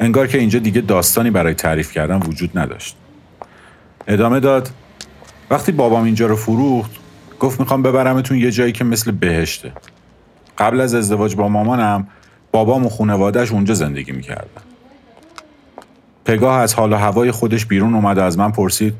انگار 0.00 0.26
که 0.26 0.38
اینجا 0.38 0.58
دیگه 0.58 0.80
داستانی 0.80 1.30
برای 1.30 1.54
تعریف 1.54 1.92
کردن 1.92 2.16
وجود 2.16 2.58
نداشت. 2.58 2.96
ادامه 4.06 4.40
داد 4.40 4.70
وقتی 5.50 5.72
بابام 5.72 6.04
اینجا 6.04 6.26
رو 6.26 6.36
فروخت 6.36 6.90
گفت 7.40 7.60
می‌خوام 7.60 7.82
ببرمتون 7.82 8.38
یه 8.38 8.50
جایی 8.50 8.72
که 8.72 8.84
مثل 8.84 9.10
بهشته. 9.10 9.72
قبل 10.58 10.80
از 10.80 10.94
ازدواج 10.94 11.36
با 11.36 11.48
مامانم 11.48 12.08
بابام 12.52 12.86
و 12.86 12.88
خونوادهش 12.88 13.52
اونجا 13.52 13.74
زندگی 13.74 14.12
می‌کردن. 14.12 14.62
پگاه 16.24 16.60
از 16.60 16.74
حال 16.74 16.92
و 16.92 16.96
هوای 16.96 17.30
خودش 17.30 17.66
بیرون 17.66 17.94
اومد 17.94 18.18
و 18.18 18.22
از 18.22 18.38
من 18.38 18.52
پرسید 18.52 18.94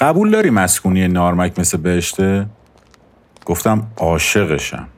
قبول 0.00 0.30
داری 0.30 0.50
مسکونی 0.50 1.08
نارمک 1.08 1.58
مثل 1.58 1.78
بهشته؟ 1.78 2.46
گفتم 3.44 3.86
عاشقشم. 3.96 4.88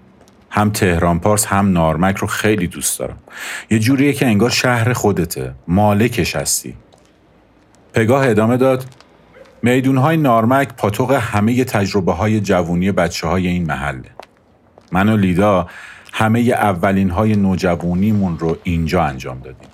هم 0.50 0.70
تهران 0.70 1.20
پارس 1.20 1.46
هم 1.46 1.72
نارمک 1.72 2.16
رو 2.16 2.26
خیلی 2.26 2.66
دوست 2.66 2.98
دارم. 2.98 3.18
یه 3.70 3.78
جوریه 3.78 4.12
که 4.12 4.26
انگار 4.26 4.50
شهر 4.50 4.92
خودته. 4.92 5.52
مالکش 5.68 6.36
هستی. 6.36 6.74
پگاه 7.94 8.28
ادامه 8.28 8.56
داد 8.56 8.84
میدون 9.64 9.96
های 9.96 10.16
نارمک 10.16 10.68
پاتوق 10.76 11.12
همه 11.12 11.64
تجربه 11.64 12.12
های 12.12 12.40
جوونی 12.40 12.92
بچه 12.92 13.26
های 13.26 13.46
این 13.46 13.66
محله 13.66 14.10
من 14.92 15.08
و 15.08 15.16
لیدا 15.16 15.68
همه 16.12 16.40
اولین 16.40 17.10
های 17.10 17.36
نوجوونیمون 17.36 18.38
رو 18.38 18.56
اینجا 18.62 19.02
انجام 19.02 19.40
دادیم. 19.40 19.68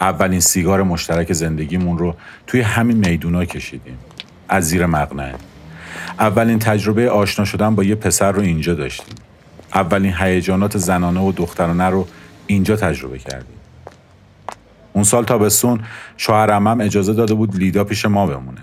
اولین 0.00 0.40
سیگار 0.40 0.82
مشترک 0.82 1.32
زندگیمون 1.32 1.98
رو 1.98 2.14
توی 2.46 2.60
همین 2.60 2.96
میدونا 2.96 3.44
کشیدیم 3.44 3.98
از 4.48 4.68
زیر 4.68 4.86
مقنعه. 4.86 5.34
اولین 6.18 6.58
تجربه 6.58 7.10
آشنا 7.10 7.44
شدن 7.44 7.74
با 7.74 7.84
یه 7.84 7.94
پسر 7.94 8.32
رو 8.32 8.42
اینجا 8.42 8.74
داشتیم. 8.74 9.14
اولین 9.74 10.14
هیجانات 10.18 10.78
زنانه 10.78 11.20
و 11.20 11.32
دخترانه 11.32 11.84
رو 11.84 12.06
اینجا 12.46 12.76
تجربه 12.76 13.18
کردیم. 13.18 13.59
اون 14.92 15.04
سال 15.04 15.24
تابستون 15.24 15.80
شوهر 16.16 16.50
امم 16.50 16.80
اجازه 16.80 17.12
داده 17.12 17.34
بود 17.34 17.56
لیدا 17.56 17.84
پیش 17.84 18.04
ما 18.04 18.26
بمونه. 18.26 18.60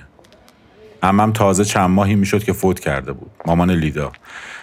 امم 1.03 1.31
تازه 1.31 1.65
چند 1.65 1.89
ماهی 1.89 2.15
می‌شد 2.15 2.43
که 2.43 2.53
فوت 2.53 2.79
کرده 2.79 3.13
بود. 3.13 3.31
مامان 3.45 3.71
لیدا. 3.71 4.11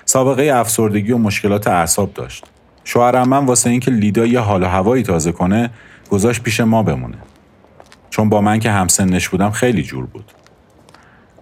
سابقه 0.05 0.43
افسردگی 0.55 1.13
و 1.13 1.19
مشکلات 1.19 1.67
اعصاب 1.67 2.15
داشت. 2.15 2.45
شوهر 2.85 3.17
امم 3.17 3.47
واسه 3.47 3.71
اینکه 3.71 3.91
لیدا 3.91 4.27
یه 4.27 4.41
حال 4.41 4.63
و 4.63 4.67
هوایی 4.67 5.03
تازه 5.03 5.33
کنه 5.33 5.71
گذاشت 6.11 6.43
پیش 6.43 6.61
ما 6.61 6.83
بمونه. 6.83 7.19
چون 8.11 8.29
با 8.29 8.41
من 8.41 8.59
که 8.59 8.71
همسنش 8.71 9.29
بودم 9.29 9.51
خیلی 9.51 9.83
جور 9.83 10.07
بود. 10.07 10.33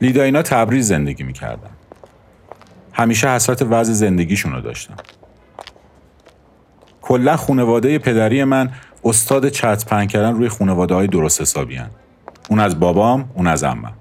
لیدا 0.01 0.23
اینا 0.23 0.43
تبریز 0.43 0.89
زندگی 0.89 1.23
می‌کردن. 1.23 1.71
همیشه 2.93 3.29
حسرت 3.29 3.63
وضع 3.63 3.93
زندگیشون 3.93 4.53
رو 4.53 4.61
داشتم 4.61 4.95
کلا 7.03 7.37
خونواده 7.37 7.99
پدری 7.99 8.45
من 8.45 8.71
استاد 9.05 9.49
چت 9.49 10.07
کردن 10.07 10.35
روی 10.35 10.49
خونواده 10.49 10.95
های 10.95 11.07
درست 11.07 11.41
حسابی 11.41 11.77
هن. 11.77 11.91
اون 12.51 12.61
از 12.61 12.81
بابام 12.81 13.31
اون 13.35 13.47
از 13.47 13.65
امم 13.65 13.93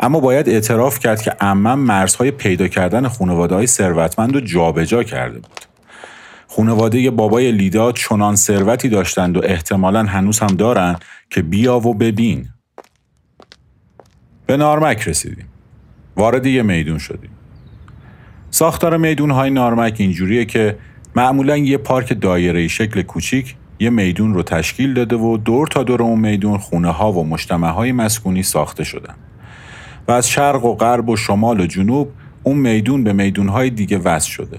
اما 0.00 0.20
باید 0.20 0.48
اعتراف 0.48 0.98
کرد 0.98 1.22
که 1.22 1.36
امم 1.40 1.78
مرزهای 1.78 2.30
پیدا 2.30 2.68
کردن 2.68 3.08
خونواده 3.08 3.54
های 3.54 3.66
ثروتمند 3.66 4.34
رو 4.34 4.40
جابجا 4.40 5.02
کرده 5.02 5.38
بود. 5.38 5.64
خونواده 6.46 7.10
بابای 7.10 7.52
لیدا 7.52 7.92
چنان 7.92 8.36
ثروتی 8.36 8.88
داشتند 8.88 9.36
و 9.36 9.40
احتمالا 9.44 10.02
هنوز 10.02 10.38
هم 10.38 10.46
دارن 10.46 10.96
که 11.30 11.42
بیا 11.42 11.80
و 11.80 11.94
ببین. 11.94 12.48
به 14.46 14.56
نارمک 14.56 15.08
رسیدیم. 15.08 15.48
وارد 16.16 16.46
یه 16.46 16.62
میدون 16.62 16.98
شدیم. 16.98 17.30
ساختار 18.50 18.96
میدون 18.96 19.30
های 19.30 19.50
نارمک 19.50 19.96
اینجوریه 19.98 20.44
که 20.44 20.78
معمولا 21.16 21.56
یه 21.56 21.76
پارک 21.76 22.20
دایره 22.20 22.68
شکل 22.68 23.02
کوچیک 23.02 23.56
یه 23.78 23.90
میدون 23.90 24.34
رو 24.34 24.42
تشکیل 24.42 24.94
داده 24.94 25.16
و 25.16 25.36
دور 25.36 25.66
تا 25.66 25.82
دور 25.82 26.02
اون 26.02 26.20
میدون 26.20 26.58
خونه 26.58 26.90
ها 26.90 27.12
و 27.12 27.26
مجتمع 27.26 27.68
های 27.68 27.92
مسکونی 27.92 28.42
ساخته 28.42 28.84
شدن. 28.84 29.14
و 30.08 30.12
از 30.12 30.30
شرق 30.30 30.64
و 30.64 30.74
غرب 30.74 31.08
و 31.08 31.16
شمال 31.16 31.60
و 31.60 31.66
جنوب 31.66 32.12
اون 32.42 32.56
میدون 32.56 33.04
به 33.04 33.12
میدون 33.12 33.48
های 33.48 33.70
دیگه 33.70 33.98
وصل 33.98 34.30
شده. 34.30 34.58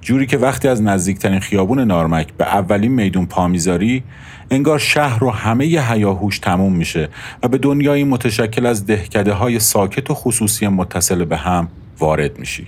جوری 0.00 0.26
که 0.26 0.38
وقتی 0.38 0.68
از 0.68 0.82
نزدیکترین 0.82 1.40
خیابون 1.40 1.80
نارمک 1.80 2.32
به 2.32 2.44
اولین 2.44 2.92
میدون 2.92 3.26
پا 3.26 3.48
می‌ذاری 3.48 4.02
انگار 4.50 4.78
شهر 4.78 5.18
رو 5.18 5.30
همه 5.30 5.66
ی 5.66 5.78
هیاهوش 5.78 6.38
تموم 6.38 6.72
میشه 6.72 7.08
و 7.42 7.48
به 7.48 7.58
دنیایی 7.58 8.04
متشکل 8.04 8.66
از 8.66 8.86
دهکده 8.86 9.32
های 9.32 9.58
ساکت 9.58 10.10
و 10.10 10.14
خصوصی 10.14 10.68
متصل 10.68 11.24
به 11.24 11.36
هم 11.36 11.68
وارد 11.98 12.38
میشی. 12.38 12.66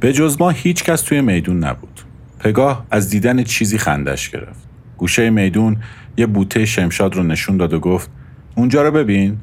به 0.00 0.12
جز 0.12 0.40
ما 0.40 0.50
هیچ 0.50 0.84
کس 0.84 1.02
توی 1.02 1.20
میدون 1.20 1.64
نبود. 1.64 2.00
پگاه 2.42 2.86
از 2.90 3.10
دیدن 3.10 3.42
چیزی 3.42 3.78
خندش 3.78 4.30
گرفت. 4.30 4.68
گوشه 4.96 5.30
میدون 5.30 5.76
یه 6.16 6.26
بوته 6.26 6.64
شمشاد 6.64 7.14
رو 7.14 7.22
نشون 7.22 7.56
داد 7.56 7.72
و 7.72 7.80
گفت 7.80 8.10
اونجا 8.54 8.82
رو 8.82 8.90
ببین. 8.90 9.38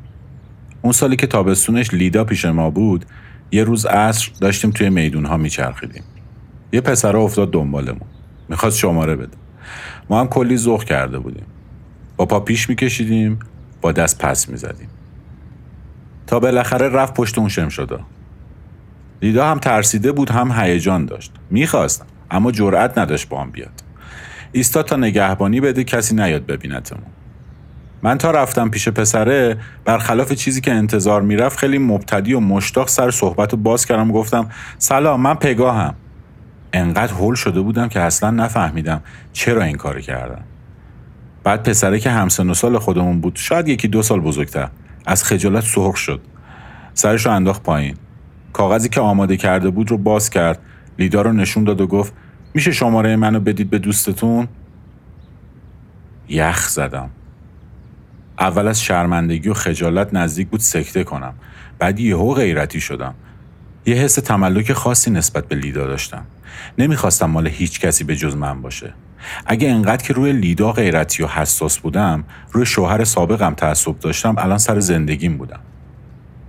اون 0.81 0.93
سالی 0.93 1.15
که 1.15 1.27
تابستونش 1.27 1.93
لیدا 1.93 2.23
پیش 2.23 2.45
ما 2.45 2.69
بود 2.69 3.05
یه 3.51 3.63
روز 3.63 3.85
عصر 3.85 4.31
داشتیم 4.41 4.71
توی 4.71 4.89
میدون 4.89 5.25
ها 5.25 5.37
میچرخیدیم. 5.37 6.03
یه 6.73 6.81
پسر 6.81 7.17
افتاد 7.17 7.51
دنبالمون. 7.51 8.07
می‌خواست 8.49 8.77
شماره 8.77 9.15
بده. 9.15 9.37
ما 10.09 10.19
هم 10.19 10.27
کلی 10.27 10.57
ذوق 10.57 10.83
کرده 10.83 11.19
بودیم. 11.19 11.45
با 12.17 12.25
پا 12.25 12.39
پیش 12.39 12.69
میکشیدیم 12.69 13.39
با 13.81 13.91
دست 13.91 14.17
پس 14.17 14.49
می‌زدیم. 14.49 14.89
تا 16.27 16.39
بالاخره 16.39 16.89
رفت 16.89 17.13
پشت 17.13 17.37
اون 17.39 17.49
شمشادا. 17.49 17.99
لیدا 19.21 19.47
هم 19.47 19.59
ترسیده 19.59 20.11
بود 20.11 20.29
هم 20.29 20.51
هیجان 20.51 21.05
داشت. 21.05 21.31
می‌خواست. 21.49 22.05
اما 22.31 22.51
جرأت 22.51 22.97
نداشت 22.97 23.29
با 23.29 23.41
هم 23.41 23.51
بیاد. 23.51 23.83
ایستا 24.51 24.83
تا 24.83 24.95
نگهبانی 24.95 25.61
بده 25.61 25.83
کسی 25.83 26.15
نیاد 26.15 26.45
ببینتمون. 26.45 27.03
من 28.03 28.17
تا 28.17 28.31
رفتم 28.31 28.69
پیش 28.69 28.89
پسره 28.89 29.57
برخلاف 29.85 30.33
چیزی 30.33 30.61
که 30.61 30.73
انتظار 30.73 31.21
می‌رفت 31.21 31.59
خیلی 31.59 31.77
مبتدی 31.77 32.33
و 32.33 32.39
مشتاق 32.39 32.87
سر 32.87 33.11
صحبت 33.11 33.51
رو 33.51 33.57
باز 33.57 33.85
کردم 33.85 34.11
و 34.11 34.13
گفتم 34.13 34.49
سلام 34.77 35.21
من 35.21 35.33
پگاهم. 35.33 35.95
انقدر 36.73 37.13
هول 37.13 37.35
شده 37.35 37.61
بودم 37.61 37.87
که 37.87 37.99
اصلا 37.99 38.31
نفهمیدم 38.31 39.01
چرا 39.33 39.63
این 39.63 39.75
کار 39.75 40.01
کردم. 40.01 40.43
بعد 41.43 41.63
پسره 41.63 41.99
که 41.99 42.09
همسن 42.09 42.49
و 42.49 42.53
سال 42.53 42.77
خودمون 42.77 43.21
بود 43.21 43.35
شاید 43.35 43.67
یکی 43.67 43.87
دو 43.87 44.01
سال 44.01 44.19
بزرگتر 44.19 44.69
از 45.05 45.23
خجالت 45.23 45.63
سرخ 45.63 45.95
شد. 45.95 46.21
سرش 46.93 47.25
رو 47.25 47.31
انداخت 47.31 47.63
پایین. 47.63 47.95
کاغذی 48.53 48.89
که 48.89 49.01
آماده 49.01 49.37
کرده 49.37 49.69
بود 49.69 49.91
رو 49.91 49.97
باز 49.97 50.29
کرد. 50.29 50.59
لیدا 50.99 51.21
رو 51.21 51.33
نشون 51.33 51.63
داد 51.63 51.81
و 51.81 51.87
گفت 51.87 52.13
میشه 52.53 52.71
شماره 52.71 53.15
منو 53.15 53.39
بدید 53.39 53.69
به 53.69 53.79
دوستتون؟ 53.79 54.47
یخ 56.29 56.69
زدم. 56.69 57.09
اول 58.39 58.67
از 58.67 58.81
شرمندگی 58.81 59.49
و 59.49 59.53
خجالت 59.53 60.13
نزدیک 60.13 60.47
بود 60.47 60.59
سکته 60.59 61.03
کنم. 61.03 61.33
بعد 61.79 61.99
یهو 61.99 62.33
غیرتی 62.33 62.81
شدم. 62.81 63.13
یه 63.85 63.95
حس 63.95 64.15
تملک 64.15 64.73
خاصی 64.73 65.11
نسبت 65.11 65.47
به 65.47 65.55
لیدا 65.55 65.87
داشتم. 65.87 66.25
نمی‌خواستم 66.77 67.25
مال 67.25 67.47
هیچ 67.47 67.79
کسی 67.79 68.03
به 68.03 68.15
جز 68.15 68.35
من 68.35 68.61
باشه. 68.61 68.93
اگه 69.45 69.69
انقدر 69.69 70.03
که 70.03 70.13
روی 70.13 70.33
لیدا 70.33 70.71
غیرتی 70.71 71.23
و 71.23 71.27
حساس 71.27 71.79
بودم 71.79 72.23
روی 72.51 72.65
شوهر 72.65 73.03
سابقم 73.03 73.53
تعصب 73.53 73.99
داشتم 73.99 74.35
الان 74.37 74.57
سر 74.57 74.79
زندگیم 74.79 75.37
بودم. 75.37 75.59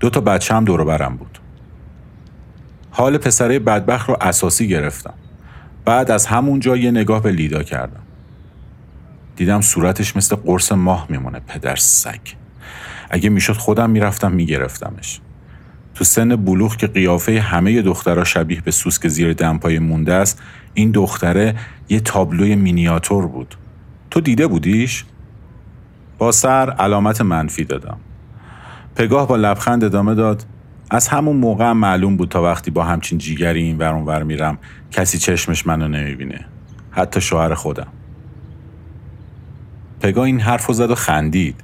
دو 0.01 0.11
تا 0.11 0.21
بچه 0.21 0.55
هم 0.55 0.65
دور 0.65 0.85
برم 0.85 1.17
بود. 1.17 1.40
حال 3.01 3.19
پسره 3.19 3.59
بدبخت 3.59 4.09
رو 4.09 4.17
اساسی 4.21 4.69
گرفتم. 4.69 5.15
بعد 5.85 6.11
از 6.11 6.27
همونجا 6.27 6.77
یه 6.77 6.91
نگاه 6.91 7.23
به 7.23 7.33
لیدا 7.33 7.63
کردم. 7.63 8.03
دیدم 9.37 9.61
صورتش 9.61 10.17
مثل 10.17 10.37
قرص 10.37 10.73
ماه 10.73 11.07
میمونه 11.09 11.41
پدر 11.47 11.77
سگ. 11.77 12.21
اگه 13.11 13.29
می‌شد 13.29 13.53
خودم 13.53 13.91
می‌رفتم 13.91 14.33
میگرفتمش. 14.33 15.21
تو 15.95 16.05
سن 16.05 16.37
بلوغ 16.37 16.77
که 16.77 16.87
قیافه 16.87 17.41
همه 17.41 17.83
دخترها 17.83 18.25
شبیه 18.25 18.61
به 18.61 18.71
سوسک 18.71 19.09
زیر 19.09 19.33
دمپای 19.33 19.79
مونده 19.79 20.15
است 20.15 20.43
این 20.75 20.91
دختره 20.91 21.55
یه 21.89 22.01
تابلوی 22.01 22.57
مینیاتور 22.57 23.27
بود. 23.27 23.55
تو 24.11 24.21
دیده 24.21 24.47
بودیش؟ 24.47 25.05
با 26.19 26.33
سر 26.33 26.71
علامت 26.71 27.21
منفی 27.21 27.65
دادم. 27.65 27.99
پگاه 28.97 29.29
با 29.29 29.37
لبخند 29.37 29.85
ادامه 29.85 30.15
داد. 30.15 30.45
از 30.91 31.09
همون 31.09 31.37
موقع 31.37 31.73
معلوم 31.73 32.17
بود 32.17 32.29
تا 32.29 32.43
وقتی 32.43 32.71
با 32.71 32.85
همچین 32.85 33.19
جیگری 33.19 33.63
این 33.63 33.79
ور 33.79 33.95
ور 33.95 34.23
میرم 34.23 34.59
کسی 34.91 35.19
چشمش 35.19 35.67
منو 35.67 35.89
نمی‌بینه. 35.89 36.45
حتی 36.91 37.21
شوهر 37.21 37.55
خودم. 37.55 37.87
پگاه 40.01 40.25
این 40.25 40.41
حرف 40.41 40.73
زد 40.73 40.91
و 40.91 40.95
خندید. 40.95 41.61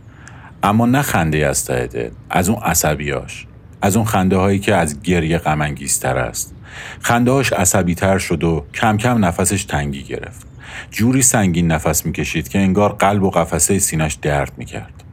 اما 0.63 0.87
نه 0.87 1.03
خنده 1.03 1.47
از 1.47 1.65
ته 1.65 2.11
از 2.31 2.49
اون 2.49 2.63
عصبیاش 2.63 3.47
از 3.83 3.97
اون 3.97 4.07
خنده 4.07 4.37
هایی 4.37 4.59
که 4.59 4.75
از 4.75 5.03
گریه 5.03 5.39
غم 5.39 5.75
است. 6.03 6.55
خنده 7.01 7.31
هاش 7.31 7.53
عصبی 7.53 7.95
تر 7.95 8.19
شد 8.19 8.45
و 8.45 8.65
کم 8.75 8.97
کم 8.97 9.25
نفسش 9.25 9.65
تنگی 9.65 10.03
گرفت. 10.03 10.47
جوری 10.91 11.23
سنگین 11.23 11.73
نفس 11.73 12.07
می‌کشید 12.07 12.49
که 12.49 12.59
انگار 12.59 12.93
قلب 12.93 13.23
و 13.23 13.31
قفسه 13.31 13.79
سینش 13.79 14.15
درد 14.15 14.53
می‌کرد. 14.57 15.05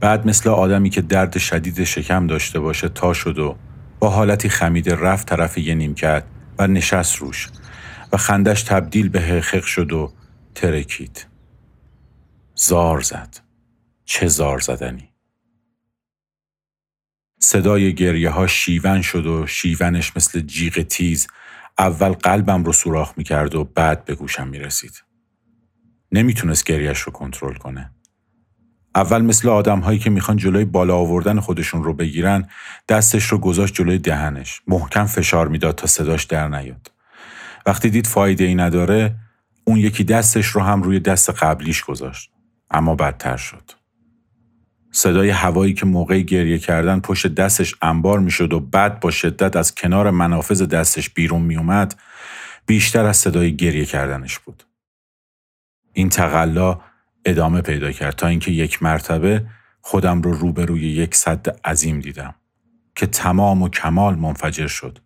بعد 0.00 0.26
مثل 0.26 0.50
آدمی 0.50 0.90
که 0.90 1.02
درد 1.02 1.38
شدید 1.38 1.84
شکم 1.84 2.26
داشته 2.26 2.60
باشه 2.60 2.88
تا 2.88 3.12
شد 3.12 3.38
و 3.38 3.56
با 3.98 4.10
حالتی 4.10 4.48
خمیده 4.48 4.94
رفت 4.94 5.28
طرف 5.28 5.58
یه 5.58 5.74
نیمکت 5.74 6.24
و 6.58 6.66
نشست 6.66 7.16
روش 7.16 7.48
و 8.12 8.16
خندش 8.16 8.62
تبدیل 8.62 9.08
به 9.08 9.20
حقق 9.20 9.64
شد 9.64 9.92
و 9.92 10.12
ترکید 10.54 11.26
زار 12.54 13.00
زد 13.00 13.36
چه 14.04 14.26
زار 14.26 14.58
زدنی 14.58 15.10
صدای 17.40 17.94
گریه 17.94 18.30
ها 18.30 18.46
شیون 18.46 19.02
شد 19.02 19.26
و 19.26 19.46
شیونش 19.46 20.16
مثل 20.16 20.40
جیغ 20.40 20.82
تیز 20.82 21.26
اول 21.78 22.08
قلبم 22.12 22.64
رو 22.64 22.72
سوراخ 22.72 23.12
می‌کرد 23.16 23.54
و 23.54 23.64
بعد 23.64 24.04
به 24.04 24.14
گوشم 24.14 24.48
می‌رسید. 24.48 25.04
نمی‌تونست 26.12 26.64
گریهش 26.64 27.00
رو 27.00 27.12
کنترل 27.12 27.54
کنه. 27.54 27.90
اول 28.94 29.22
مثل 29.22 29.48
آدم 29.48 29.80
هایی 29.80 29.98
که 29.98 30.10
می‌خوان 30.10 30.36
جلوی 30.36 30.64
بالا 30.64 30.96
آوردن 30.96 31.40
خودشون 31.40 31.84
رو 31.84 31.94
بگیرن 31.94 32.48
دستش 32.88 33.24
رو 33.24 33.38
گذاشت 33.38 33.74
جلوی 33.74 33.98
دهنش. 33.98 34.60
محکم 34.66 35.04
فشار 35.04 35.48
می‌داد 35.48 35.74
تا 35.74 35.86
صداش 35.86 36.24
در 36.24 36.48
نیاد. 36.48 36.90
وقتی 37.66 37.90
دید 37.90 38.06
فایده 38.06 38.44
ای 38.44 38.54
نداره 38.54 39.14
اون 39.64 39.76
یکی 39.76 40.04
دستش 40.04 40.46
رو 40.46 40.62
هم 40.62 40.82
روی 40.82 41.00
دست 41.00 41.30
قبلیش 41.30 41.84
گذاشت. 41.84 42.30
اما 42.70 42.94
بدتر 42.94 43.36
شد. 43.36 43.70
صدای 44.92 45.30
هوایی 45.30 45.74
که 45.74 45.86
موقع 45.86 46.20
گریه 46.20 46.58
کردن 46.58 47.00
پشت 47.00 47.26
دستش 47.26 47.74
انبار 47.82 48.18
می‌شد 48.18 48.52
و 48.52 48.60
بعد 48.60 49.00
با 49.00 49.10
شدت 49.10 49.56
از 49.56 49.74
کنار 49.74 50.10
منافذ 50.10 50.62
دستش 50.62 51.10
بیرون 51.10 51.42
میومد 51.42 51.94
بیشتر 52.66 53.04
از 53.04 53.16
صدای 53.16 53.56
گریه 53.56 53.84
کردنش 53.84 54.38
بود. 54.38 54.62
این 55.92 56.08
تقلا 56.08 56.80
ادامه 57.24 57.60
پیدا 57.60 57.92
کرد 57.92 58.16
تا 58.16 58.26
اینکه 58.26 58.50
یک 58.50 58.82
مرتبه 58.82 59.46
خودم 59.80 60.22
رو 60.22 60.32
روبروی 60.32 60.80
یک 60.80 61.14
صد 61.14 61.60
عظیم 61.64 62.00
دیدم 62.00 62.34
که 62.94 63.06
تمام 63.06 63.62
و 63.62 63.68
کمال 63.68 64.14
منفجر 64.14 64.66
شد 64.66 64.98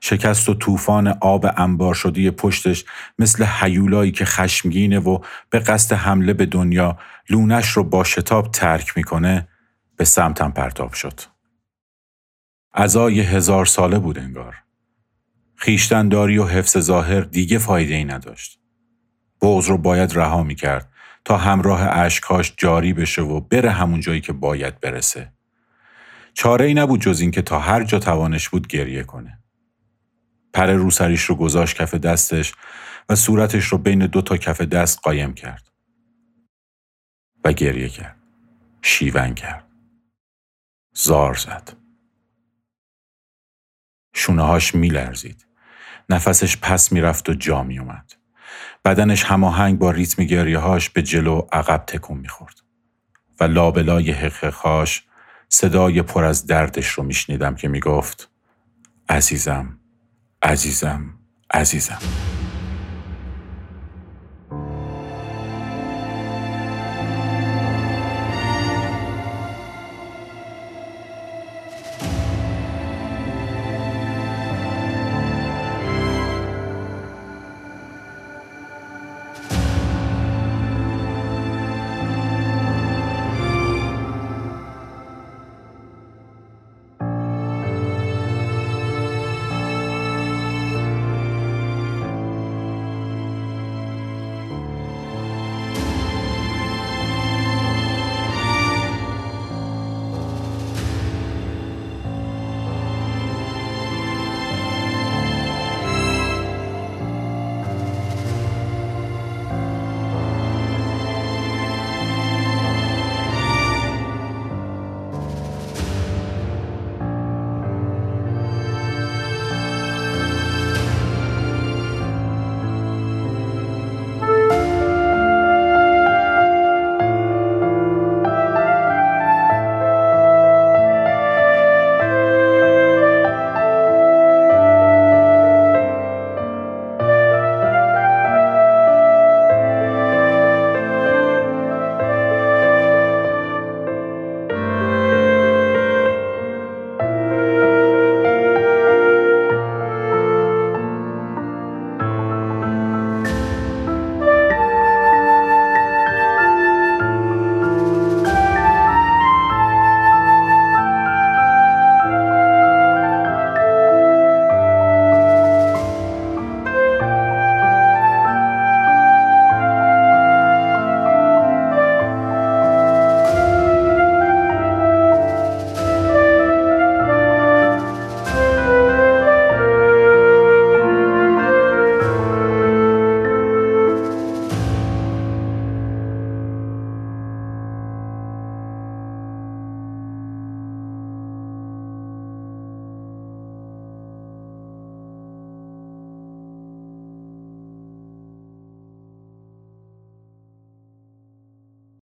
شکست 0.00 0.48
و 0.48 0.54
طوفان 0.54 1.08
آب 1.08 1.46
انبار 1.56 1.94
شده 1.94 2.30
پشتش 2.30 2.84
مثل 3.18 3.44
حیولایی 3.44 4.12
که 4.12 4.24
خشمگینه 4.24 4.98
و 4.98 5.18
به 5.50 5.58
قصد 5.58 5.96
حمله 5.96 6.32
به 6.32 6.46
دنیا 6.46 6.98
لونش 7.30 7.68
رو 7.68 7.84
با 7.84 8.04
شتاب 8.04 8.50
ترک 8.50 8.96
می‌کنه 8.96 9.48
به 9.96 10.04
سمتم 10.04 10.50
پرتاب 10.50 10.92
شد. 10.92 11.20
ازای 12.72 13.20
هزار 13.20 13.66
ساله 13.66 13.98
بود 13.98 14.18
انگار. 14.18 14.56
خیشتنداری 15.56 16.38
و 16.38 16.44
حفظ 16.44 16.78
ظاهر 16.78 17.20
دیگه 17.20 17.58
فایده 17.58 17.94
ای 17.94 18.04
نداشت. 18.04 18.58
بغز 19.42 19.66
رو 19.66 19.78
باید 19.78 20.16
رها 20.16 20.42
می‌کرد 20.42 20.93
تا 21.24 21.36
همراه 21.36 21.82
اشکاش 21.82 22.54
جاری 22.56 22.92
بشه 22.92 23.22
و 23.22 23.40
بره 23.40 23.70
همون 23.70 24.00
جایی 24.00 24.20
که 24.20 24.32
باید 24.32 24.80
برسه. 24.80 25.32
چاره 26.34 26.66
ای 26.66 26.74
نبود 26.74 27.00
جز 27.00 27.20
اینکه 27.20 27.42
تا 27.42 27.58
هر 27.58 27.84
جا 27.84 27.98
توانش 27.98 28.48
بود 28.48 28.66
گریه 28.66 29.02
کنه. 29.02 29.38
پر 30.54 30.72
روسریش 30.72 31.24
رو 31.24 31.34
گذاشت 31.34 31.76
کف 31.76 31.94
دستش 31.94 32.54
و 33.08 33.14
صورتش 33.14 33.64
رو 33.64 33.78
بین 33.78 34.06
دو 34.06 34.22
تا 34.22 34.36
کف 34.36 34.60
دست 34.60 35.00
قایم 35.02 35.34
کرد. 35.34 35.70
و 37.44 37.52
گریه 37.52 37.88
کرد. 37.88 38.16
شیون 38.82 39.34
کرد. 39.34 39.68
زار 40.94 41.34
زد. 41.34 41.72
شونه 44.14 44.42
هاش 44.42 44.74
می 44.74 44.88
لرزید. 44.88 45.46
نفسش 46.10 46.56
پس 46.56 46.92
می 46.92 47.00
رفت 47.00 47.28
و 47.28 47.34
جا 47.34 47.62
می 47.62 47.78
اومد. 47.78 48.13
بدنش 48.84 49.24
هماهنگ 49.24 49.78
با 49.78 49.90
ریتم 49.90 50.24
گریه 50.24 50.58
هاش 50.58 50.90
به 50.90 51.02
جلو 51.02 51.42
عقب 51.52 51.84
تکون 51.86 52.18
می 52.18 52.28
خورد. 52.28 52.54
و 53.40 53.44
لابلای 53.44 54.10
حققهاش 54.10 55.04
صدای 55.48 56.02
پر 56.02 56.24
از 56.24 56.46
دردش 56.46 56.88
رو 56.88 57.02
میشنیدم 57.02 57.54
که 57.54 57.68
می‌گفت 57.68 58.28
عزیزم 59.08 59.78
عزیزم 60.42 61.14
عزیزم 61.50 61.98